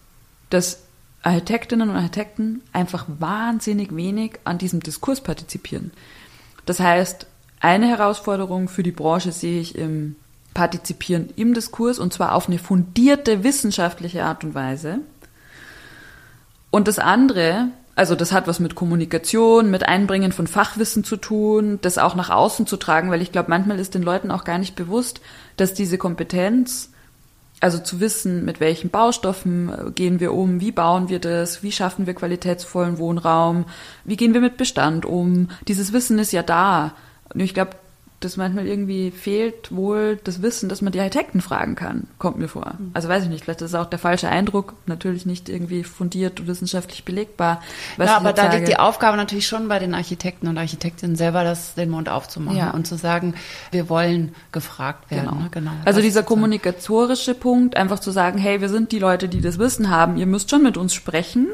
[0.51, 0.85] dass
[1.23, 5.91] Architektinnen und Architekten einfach wahnsinnig wenig an diesem Diskurs partizipieren.
[6.65, 7.27] Das heißt,
[7.59, 10.15] eine Herausforderung für die Branche sehe ich im
[10.55, 15.01] Partizipieren im Diskurs und zwar auf eine fundierte wissenschaftliche Art und Weise.
[16.77, 21.79] Und das andere, also das hat was mit Kommunikation, mit Einbringen von Fachwissen zu tun,
[21.81, 24.59] das auch nach außen zu tragen, weil ich glaube, manchmal ist den Leuten auch gar
[24.59, 25.23] nicht bewusst,
[25.57, 26.91] dass diese Kompetenz,
[27.61, 31.73] also zu wissen, mit welchen Baustoffen äh, gehen wir um, wie bauen wir das, wie
[31.73, 33.65] schaffen wir qualitätsvollen Wohnraum,
[34.05, 36.93] wie gehen wir mit Bestand um, dieses Wissen ist ja da.
[37.33, 37.71] Und ich glaube,
[38.21, 42.49] das manchmal irgendwie fehlt wohl das Wissen, dass man die Architekten fragen kann, kommt mir
[42.49, 42.75] vor.
[42.95, 46.41] Also weiß ich nicht, vielleicht ist es auch der falsche Eindruck, natürlich nicht irgendwie fundiert
[46.41, 47.61] und wissenschaftlich belegbar.
[47.99, 48.57] ja, aber da sage.
[48.57, 52.57] liegt die Aufgabe natürlich schon bei den Architekten und Architektinnen selber, das den Mund aufzumachen
[52.59, 52.71] Ja.
[52.71, 53.35] und zu sagen,
[53.71, 55.29] wir wollen gefragt werden.
[55.29, 55.41] Genau.
[55.43, 55.49] Ne?
[55.51, 55.73] genau.
[55.85, 59.91] Also dieser kommunikatorische Punkt, einfach zu sagen, hey, wir sind die Leute, die das Wissen
[59.91, 61.49] haben, ihr müsst schon mit uns sprechen,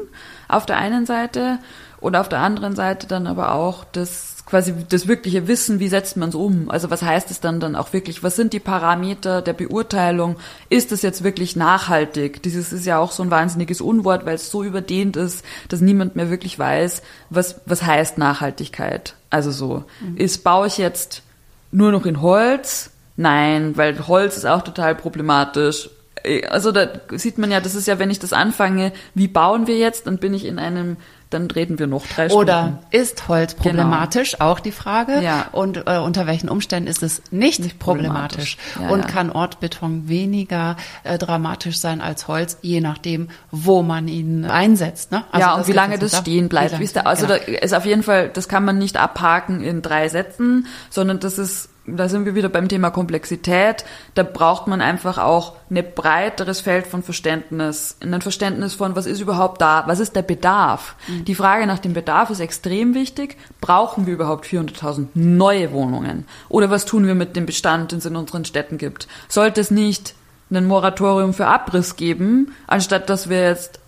[0.47, 1.59] auf der einen Seite
[1.99, 6.17] und auf der anderen Seite dann aber auch das quasi das wirkliche Wissen, wie setzt
[6.17, 6.69] man es um?
[6.69, 8.23] Also was heißt es dann dann auch wirklich?
[8.23, 10.35] Was sind die Parameter der Beurteilung?
[10.69, 12.43] Ist es jetzt wirklich nachhaltig?
[12.43, 16.15] Dieses ist ja auch so ein wahnsinniges Unwort, weil es so überdehnt ist, dass niemand
[16.15, 19.15] mehr wirklich weiß, was, was heißt Nachhaltigkeit.
[19.29, 19.85] Also so,
[20.15, 21.23] ist, baue ich jetzt
[21.71, 22.91] nur noch in Holz?
[23.15, 25.89] Nein, weil Holz ist auch total problematisch.
[26.23, 29.67] Äh, Also da sieht man ja, das ist ja, wenn ich das anfange, wie bauen
[29.67, 30.97] wir jetzt, dann bin ich in einem,
[31.33, 32.79] dann reden wir noch drei Oder Stunden.
[32.91, 34.39] ist Holz problematisch?
[34.39, 35.21] Auch die Frage.
[35.21, 35.47] Ja.
[35.51, 38.57] Und äh, unter welchen Umständen ist es nicht, Nicht problematisch?
[38.57, 38.57] problematisch.
[38.79, 39.07] Ja, und ja.
[39.07, 45.11] kann Ortbeton weniger äh, dramatisch sein als Holz, je nachdem, wo man ihn einsetzt.
[45.11, 45.23] Ne?
[45.31, 46.21] Also ja, und wie lange das ab.
[46.21, 46.79] stehen bleibt.
[46.79, 47.39] Wie ist der, also genau.
[47.39, 51.37] da ist auf jeden Fall, das kann man nicht abhaken in drei Sätzen, sondern das
[51.37, 53.83] ist, da sind wir wieder beim Thema Komplexität.
[54.15, 59.19] Da braucht man einfach auch ein breiteres Feld von Verständnis, ein Verständnis von, was ist
[59.19, 60.95] überhaupt da, was ist der Bedarf.
[61.07, 61.25] Mhm.
[61.25, 63.37] Die Frage nach dem Bedarf ist extrem wichtig.
[63.59, 66.25] Brauchen wir überhaupt 400.000 neue Wohnungen?
[66.47, 69.07] Oder was tun wir mit dem Bestand, den es in unseren Städten gibt?
[69.27, 70.15] Sollte es nicht
[70.49, 73.79] ein Moratorium für Abriss geben, anstatt dass wir jetzt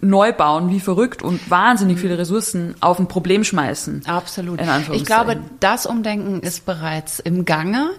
[0.00, 4.02] neu bauen wie verrückt und wahnsinnig viele Ressourcen auf ein Problem schmeißen.
[4.06, 4.60] Absolut.
[4.92, 7.90] Ich glaube, das Umdenken ist bereits im Gange.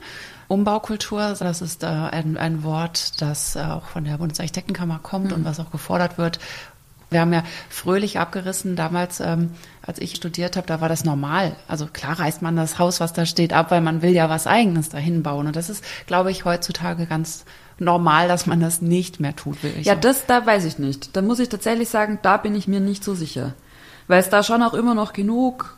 [0.48, 5.44] Umbaukultur, das ist äh, ein, ein Wort, das äh, auch von der Bundesarchitektenkammer kommt und
[5.44, 6.40] was auch gefordert wird.
[7.10, 11.56] Wir haben ja fröhlich abgerissen damals, ähm, als ich studiert habe, da war das normal.
[11.68, 14.48] Also klar reißt man das Haus, was da steht, ab, weil man will ja was
[14.48, 15.48] Eigenes dahin bauen.
[15.48, 17.46] Und das ist, glaube ich, heutzutage ganz
[17.80, 19.62] normal, dass man das nicht mehr tut.
[19.64, 20.02] Will ich Ja, sagen.
[20.02, 21.16] das, da weiß ich nicht.
[21.16, 23.54] Da muss ich tatsächlich sagen, da bin ich mir nicht so sicher.
[24.08, 25.78] Weil es da schon auch immer noch genug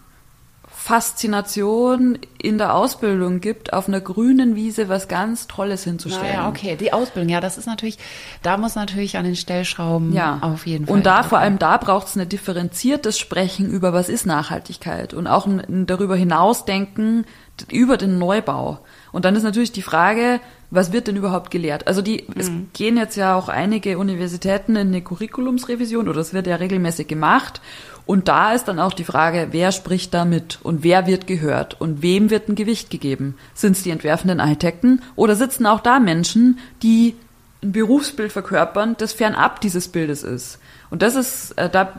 [0.89, 6.35] Faszination in der Ausbildung gibt, auf einer grünen Wiese was ganz Tolles hinzustellen.
[6.35, 7.99] Naja, okay, die Ausbildung, ja, das ist natürlich,
[8.41, 10.39] da muss natürlich an den Stellschrauben ja.
[10.41, 10.95] auf jeden Fall.
[10.95, 15.27] Und da, vor allem da braucht es ein differenziertes Sprechen über, was ist Nachhaltigkeit und
[15.27, 17.27] auch ein darüber hinausdenken
[17.71, 18.79] über den Neubau.
[19.11, 20.39] Und dann ist natürlich die Frage,
[20.71, 21.87] was wird denn überhaupt gelehrt?
[21.87, 22.33] Also die, mhm.
[22.35, 27.07] es gehen jetzt ja auch einige Universitäten in eine Curriculumsrevision oder es wird ja regelmäßig
[27.07, 27.61] gemacht.
[28.09, 31.79] Und da ist dann auch die Frage, wer spricht da mit und wer wird gehört
[31.79, 33.37] und wem wird ein Gewicht gegeben?
[33.53, 37.15] Sind es die entwerfenden Architekten oder sitzen auch da Menschen, die
[37.61, 40.57] ein Berufsbild verkörpern, das fernab dieses Bildes ist?
[40.89, 41.93] Und das ist, äh, da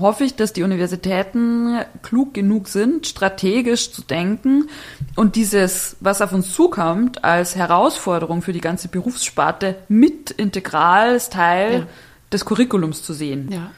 [0.00, 4.68] hoffe ich, dass die Universitäten klug genug sind, strategisch zu denken
[5.14, 11.72] und dieses, was auf uns zukommt, als Herausforderung für die ganze Berufssparte mit integrales Teil
[11.72, 11.86] ja.
[12.32, 13.50] des Curriculums zu sehen.
[13.52, 13.70] Ja.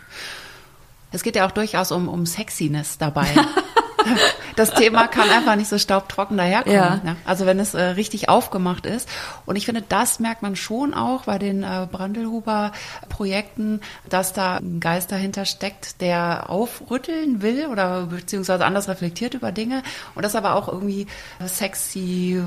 [1.17, 3.27] Es geht ja auch durchaus um, um Sexiness dabei.
[4.57, 6.77] das Thema kann einfach nicht so staubtrocken daherkommen.
[6.77, 7.01] Ja.
[7.03, 7.17] Ne?
[7.25, 9.09] Also wenn es äh, richtig aufgemacht ist.
[9.47, 14.79] Und ich finde, das merkt man schon auch bei den äh, Brandelhuber-Projekten, dass da ein
[14.81, 19.83] Geist dahinter steckt, der aufrütteln will oder beziehungsweise anders reflektiert über Dinge
[20.15, 21.07] und das aber auch irgendwie
[21.45, 22.43] sexy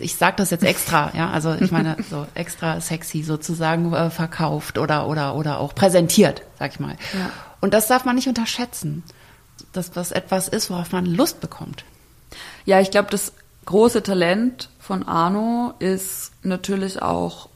[0.00, 4.78] ich sage das jetzt extra, ja, also ich meine so extra sexy sozusagen äh, verkauft
[4.78, 6.96] oder oder oder auch präsentiert, sag ich mal.
[7.12, 7.30] Ja.
[7.64, 9.02] Und das darf man nicht unterschätzen,
[9.72, 11.86] dass das etwas ist, worauf man Lust bekommt.
[12.66, 13.32] Ja, ich glaube, das
[13.64, 17.48] große Talent von Arno ist natürlich auch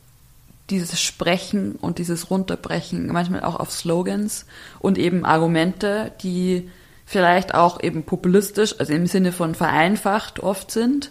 [0.71, 4.47] dieses Sprechen und dieses Runterbrechen, manchmal auch auf Slogans
[4.79, 6.71] und eben Argumente, die
[7.05, 11.11] vielleicht auch eben populistisch, also im Sinne von vereinfacht oft sind,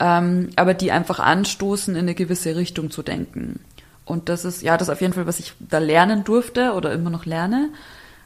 [0.00, 3.60] ähm, aber die einfach anstoßen, in eine gewisse Richtung zu denken.
[4.04, 6.92] Und das ist, ja, das ist auf jeden Fall, was ich da lernen durfte oder
[6.92, 7.70] immer noch lerne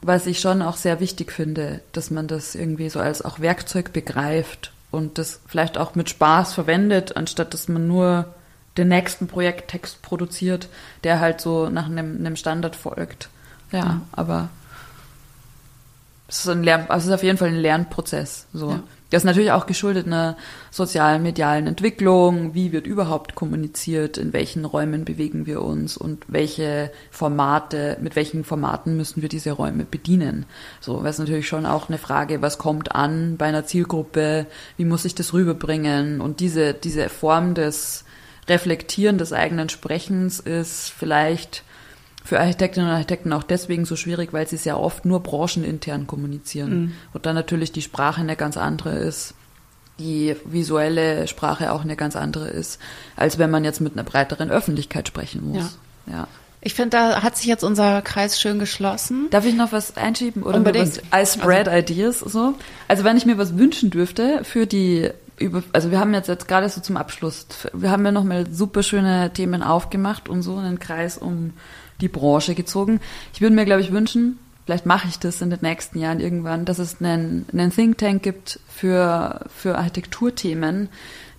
[0.01, 3.93] was ich schon auch sehr wichtig finde, dass man das irgendwie so als auch Werkzeug
[3.93, 8.33] begreift und das vielleicht auch mit Spaß verwendet, anstatt dass man nur
[8.77, 10.69] den nächsten Projekttext produziert,
[11.03, 13.29] der halt so nach einem, einem Standard folgt.
[13.71, 14.01] Ja, ja.
[14.11, 14.49] aber
[16.27, 18.47] es ist ein Lern, also es ist auf jeden Fall ein Lernprozess.
[18.53, 18.71] So.
[18.71, 18.83] Ja.
[19.09, 20.37] Das ist natürlich auch geschuldet einer
[20.69, 22.53] sozialen, medialen Entwicklung.
[22.53, 24.17] Wie wird überhaupt kommuniziert?
[24.17, 25.97] In welchen Räumen bewegen wir uns?
[25.97, 30.45] Und welche Formate, mit welchen Formaten müssen wir diese Räume bedienen?
[30.79, 34.45] So, das ist natürlich schon auch eine Frage, was kommt an bei einer Zielgruppe?
[34.77, 36.21] Wie muss ich das rüberbringen?
[36.21, 38.05] Und diese, diese Form des
[38.47, 41.63] Reflektieren des eigenen Sprechens ist vielleicht
[42.29, 46.79] für Architektinnen und Architekten auch deswegen so schwierig, weil sie sehr oft nur branchenintern kommunizieren.
[46.79, 46.91] Mhm.
[47.11, 49.33] Und dann natürlich die Sprache eine ganz andere ist,
[49.97, 52.79] die visuelle Sprache auch eine ganz andere ist,
[53.15, 55.79] als wenn man jetzt mit einer breiteren Öffentlichkeit sprechen muss.
[56.05, 56.13] Ja.
[56.13, 56.27] ja.
[56.61, 59.27] Ich finde, da hat sich jetzt unser Kreis schön geschlossen.
[59.31, 61.01] Darf ich noch was einschieben oder Unbedingt.
[61.09, 61.35] was?
[61.35, 62.53] I spread also, ideas so.
[62.87, 65.09] Also wenn ich mir was wünschen dürfte für die
[65.39, 68.83] über, also wir haben jetzt, jetzt gerade so zum Abschluss, wir haben ja nochmal super
[68.83, 71.53] schöne Themen aufgemacht und so einen Kreis um
[72.01, 72.99] die Branche gezogen.
[73.33, 76.65] Ich würde mir, glaube ich, wünschen, vielleicht mache ich das in den nächsten Jahren irgendwann,
[76.65, 80.89] dass es einen, einen Think Tank gibt für, für Architekturthemen,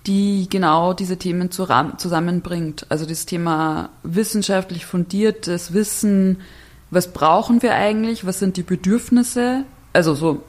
[0.07, 2.87] die genau diese Themen zusammenbringt.
[2.89, 6.39] Also das Thema wissenschaftlich fundiertes Wissen,
[6.91, 10.43] was brauchen wir eigentlich, was sind die Bedürfnisse, also so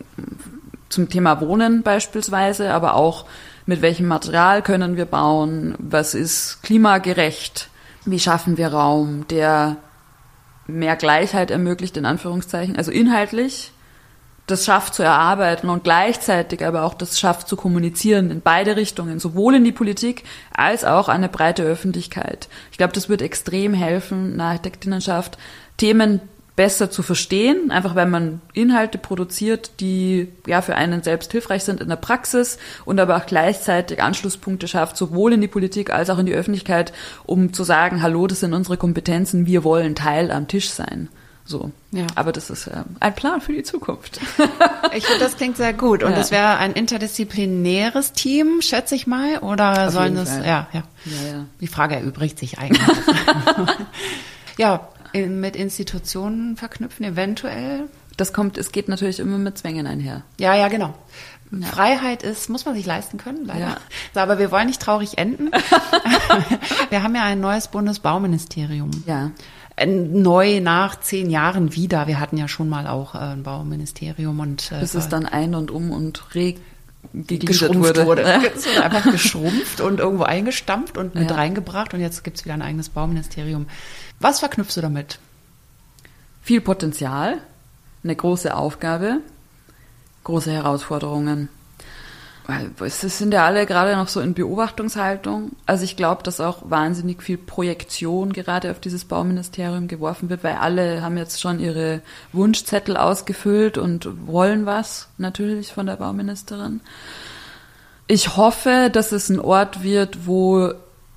[0.90, 3.26] zum Thema Wohnen beispielsweise, aber auch
[3.66, 7.70] mit welchem Material können wir bauen, was ist klimagerecht,
[8.06, 9.78] wie schaffen wir Raum, der
[10.72, 13.72] mehr Gleichheit ermöglicht, in Anführungszeichen, also inhaltlich
[14.52, 19.20] das schafft zu erarbeiten und gleichzeitig aber auch das schafft zu kommunizieren in beide Richtungen,
[19.20, 22.50] sowohl in die Politik als auch an eine breite Öffentlichkeit.
[22.72, 25.38] Ich glaube, das wird extrem helfen, eine Architektinnenschaft
[25.78, 26.22] Themen
[26.56, 31.82] besser zu verstehen, einfach weil man Inhalte produziert, die ja für einen selbst hilfreich sind
[31.82, 36.20] in der Praxis und aber auch gleichzeitig Anschlusspunkte schafft, sowohl in die Politik als auch
[36.20, 36.92] in die Öffentlichkeit,
[37.26, 41.10] um zu sagen, hallo, das sind unsere Kompetenzen, wir wollen Teil am Tisch sein.
[41.46, 41.72] So.
[41.92, 42.06] Ja.
[42.16, 44.20] Aber das ist äh, ein Plan für die Zukunft.
[44.96, 46.04] ich finde, das klingt sehr gut.
[46.04, 46.16] Und ja.
[46.16, 49.40] das wäre ein interdisziplinäres Team, schätze ich mal.
[49.40, 51.46] Oder Auf sollen das, ja, ja, ja, ja.
[51.60, 52.88] Die Frage erübrigt sich eigentlich.
[54.58, 57.90] ja, mit Institutionen verknüpfen, eventuell?
[58.18, 60.24] Das kommt, es geht natürlich immer mit Zwängen einher.
[60.40, 60.94] Ja, ja, genau.
[61.52, 61.68] Ja.
[61.68, 63.60] Freiheit ist, muss man sich leisten können, leider.
[63.60, 63.78] Ja.
[64.14, 65.52] So, aber wir wollen nicht traurig enden.
[66.90, 68.92] wir haben ja ein neues Bundesbauministerium.
[69.06, 69.32] Ja.
[69.86, 72.08] Neu nach zehn Jahren wieder.
[72.08, 75.56] Wir hatten ja schon mal auch äh, ein Bauministerium und äh, bis es dann ein
[75.56, 76.60] und um und reg
[77.14, 78.06] geschrumpft wurde.
[78.06, 78.24] wurde.
[78.26, 81.36] Wurde einfach geschrumpft und irgendwo eingestampft und mit ja.
[81.36, 83.66] reingebracht und jetzt gibt es wieder ein eigenes Bauministerium.
[84.22, 85.18] Was verknüpfst du damit?
[86.44, 87.40] Viel Potenzial,
[88.04, 89.18] eine große Aufgabe,
[90.24, 91.50] große Herausforderungen.
[92.46, 95.54] Weil es sind ja alle gerade noch so in Beobachtungshaltung.
[95.66, 100.56] Also ich glaube, dass auch wahnsinnig viel Projektion gerade auf dieses Bauministerium geworfen wird, weil
[100.56, 102.02] alle haben jetzt schon ihre
[102.32, 106.82] Wunschzettel ausgefüllt und wollen was natürlich von der Bauministerin.
[108.06, 110.74] Ich hoffe, dass es ein Ort wird, wo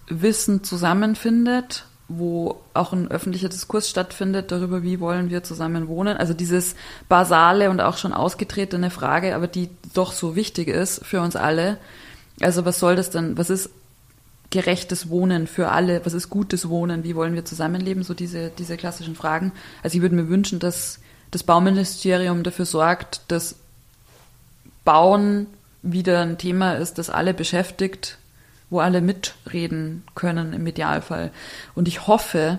[0.09, 1.85] Wissen zusammenfindet
[2.19, 6.17] wo auch ein öffentlicher Diskurs stattfindet darüber, wie wollen wir zusammen wohnen.
[6.17, 6.75] Also dieses
[7.09, 11.79] basale und auch schon ausgetretene Frage, aber die doch so wichtig ist für uns alle.
[12.41, 13.71] Also was soll das denn, was ist
[14.51, 18.77] gerechtes Wohnen für alle, was ist gutes Wohnen, wie wollen wir zusammenleben, so diese, diese
[18.77, 19.53] klassischen Fragen.
[19.83, 21.01] Also ich würde mir wünschen, dass
[21.33, 23.57] das Bauministerium dafür sorgt, dass
[24.85, 25.49] Bauen
[25.83, 28.19] wieder ein Thema ist, das alle beschäftigt,
[28.71, 31.31] wo alle mitreden können im Idealfall.
[31.75, 32.59] Und ich hoffe,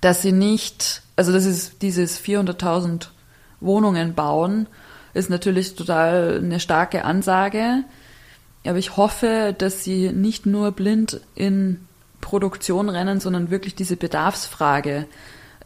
[0.00, 3.08] dass sie nicht, also das ist dieses 400.000
[3.60, 4.66] Wohnungen bauen,
[5.14, 7.84] ist natürlich total eine starke Ansage.
[8.64, 11.86] Aber ich hoffe, dass sie nicht nur blind in
[12.20, 15.06] Produktion rennen, sondern wirklich diese Bedarfsfrage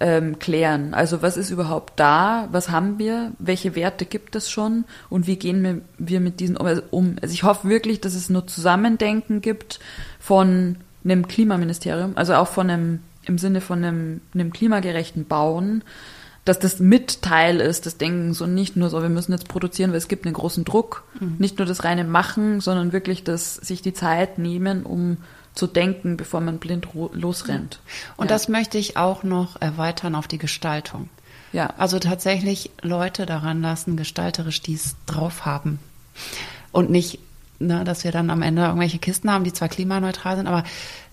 [0.00, 0.94] ähm, klären.
[0.94, 2.48] Also was ist überhaupt da?
[2.52, 3.32] Was haben wir?
[3.38, 4.84] Welche Werte gibt es schon?
[5.10, 7.16] Und wie gehen wir mit diesen um?
[7.22, 9.80] Also ich hoffe wirklich, dass es nur Zusammendenken gibt
[10.18, 15.82] von einem Klimaministerium, also auch von einem, im Sinne von einem, einem klimagerechten Bauen,
[16.44, 19.90] dass das mit Teil ist des Denkens und nicht nur so, wir müssen jetzt produzieren,
[19.90, 21.04] weil es gibt einen großen Druck.
[21.20, 21.36] Mhm.
[21.38, 25.18] Nicht nur das reine Machen, sondern wirklich das sich die Zeit nehmen, um
[25.54, 27.80] zu denken, bevor man blind losrennt.
[28.16, 28.34] Und ja.
[28.34, 31.08] das möchte ich auch noch erweitern auf die Gestaltung.
[31.52, 31.74] Ja.
[31.76, 35.78] Also tatsächlich Leute daran lassen, gestalterisch dies drauf haben.
[36.70, 37.18] Und nicht,
[37.58, 40.64] ne, dass wir dann am Ende irgendwelche Kisten haben, die zwar klimaneutral sind, aber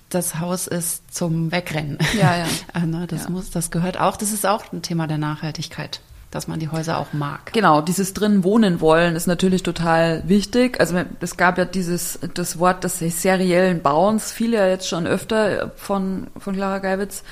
[0.08, 1.98] das Haus ist zum Wegrennen.
[2.18, 2.46] Ja, ja.
[2.74, 3.30] Äh, ne, das ja.
[3.30, 6.00] muss, das gehört auch, das ist auch ein Thema der Nachhaltigkeit
[6.32, 7.52] dass man die Häuser auch mag.
[7.54, 10.80] Genau, dieses drin wohnen wollen ist natürlich total wichtig.
[10.80, 15.72] Also es gab ja dieses das Wort des seriellen Bauens, viele ja jetzt schon öfter
[15.76, 17.24] von von Clara Geibitz.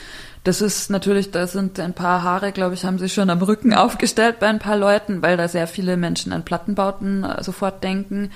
[0.44, 3.74] Das ist natürlich, da sind ein paar Haare, glaube ich, haben sich schon am Rücken
[3.74, 8.32] aufgestellt bei ein paar Leuten, weil da sehr viele Menschen an Plattenbauten äh, sofort denken.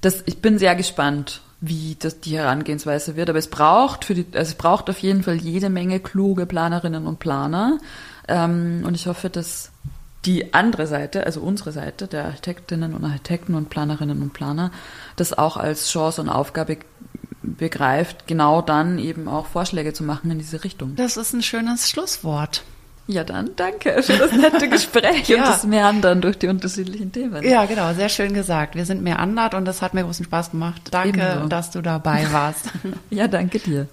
[0.00, 3.30] Das, ich bin sehr gespannt, wie das die Herangehensweise wird.
[3.30, 7.04] Aber es braucht für die, also es braucht auf jeden Fall jede Menge kluge Planerinnen
[7.06, 7.78] und Planer.
[8.28, 9.70] Ähm, und ich hoffe, dass
[10.24, 14.70] die andere Seite, also unsere Seite der Architektinnen und Architekten und Planerinnen und Planer,
[15.16, 16.78] das auch als Chance und Aufgabe
[17.42, 20.96] begreift, genau dann eben auch Vorschläge zu machen in diese Richtung.
[20.96, 22.62] Das ist ein schönes Schlusswort.
[23.06, 25.38] Ja, dann danke für das nette Gespräch ja.
[25.38, 27.42] und das Meandern durch die unterschiedlichen Themen.
[27.42, 28.74] Ja, genau, sehr schön gesagt.
[28.74, 30.82] Wir sind meandert und das hat mir großen Spaß gemacht.
[30.90, 31.48] Danke, Ebenso.
[31.48, 32.66] dass du dabei warst.
[33.10, 33.86] ja, danke dir.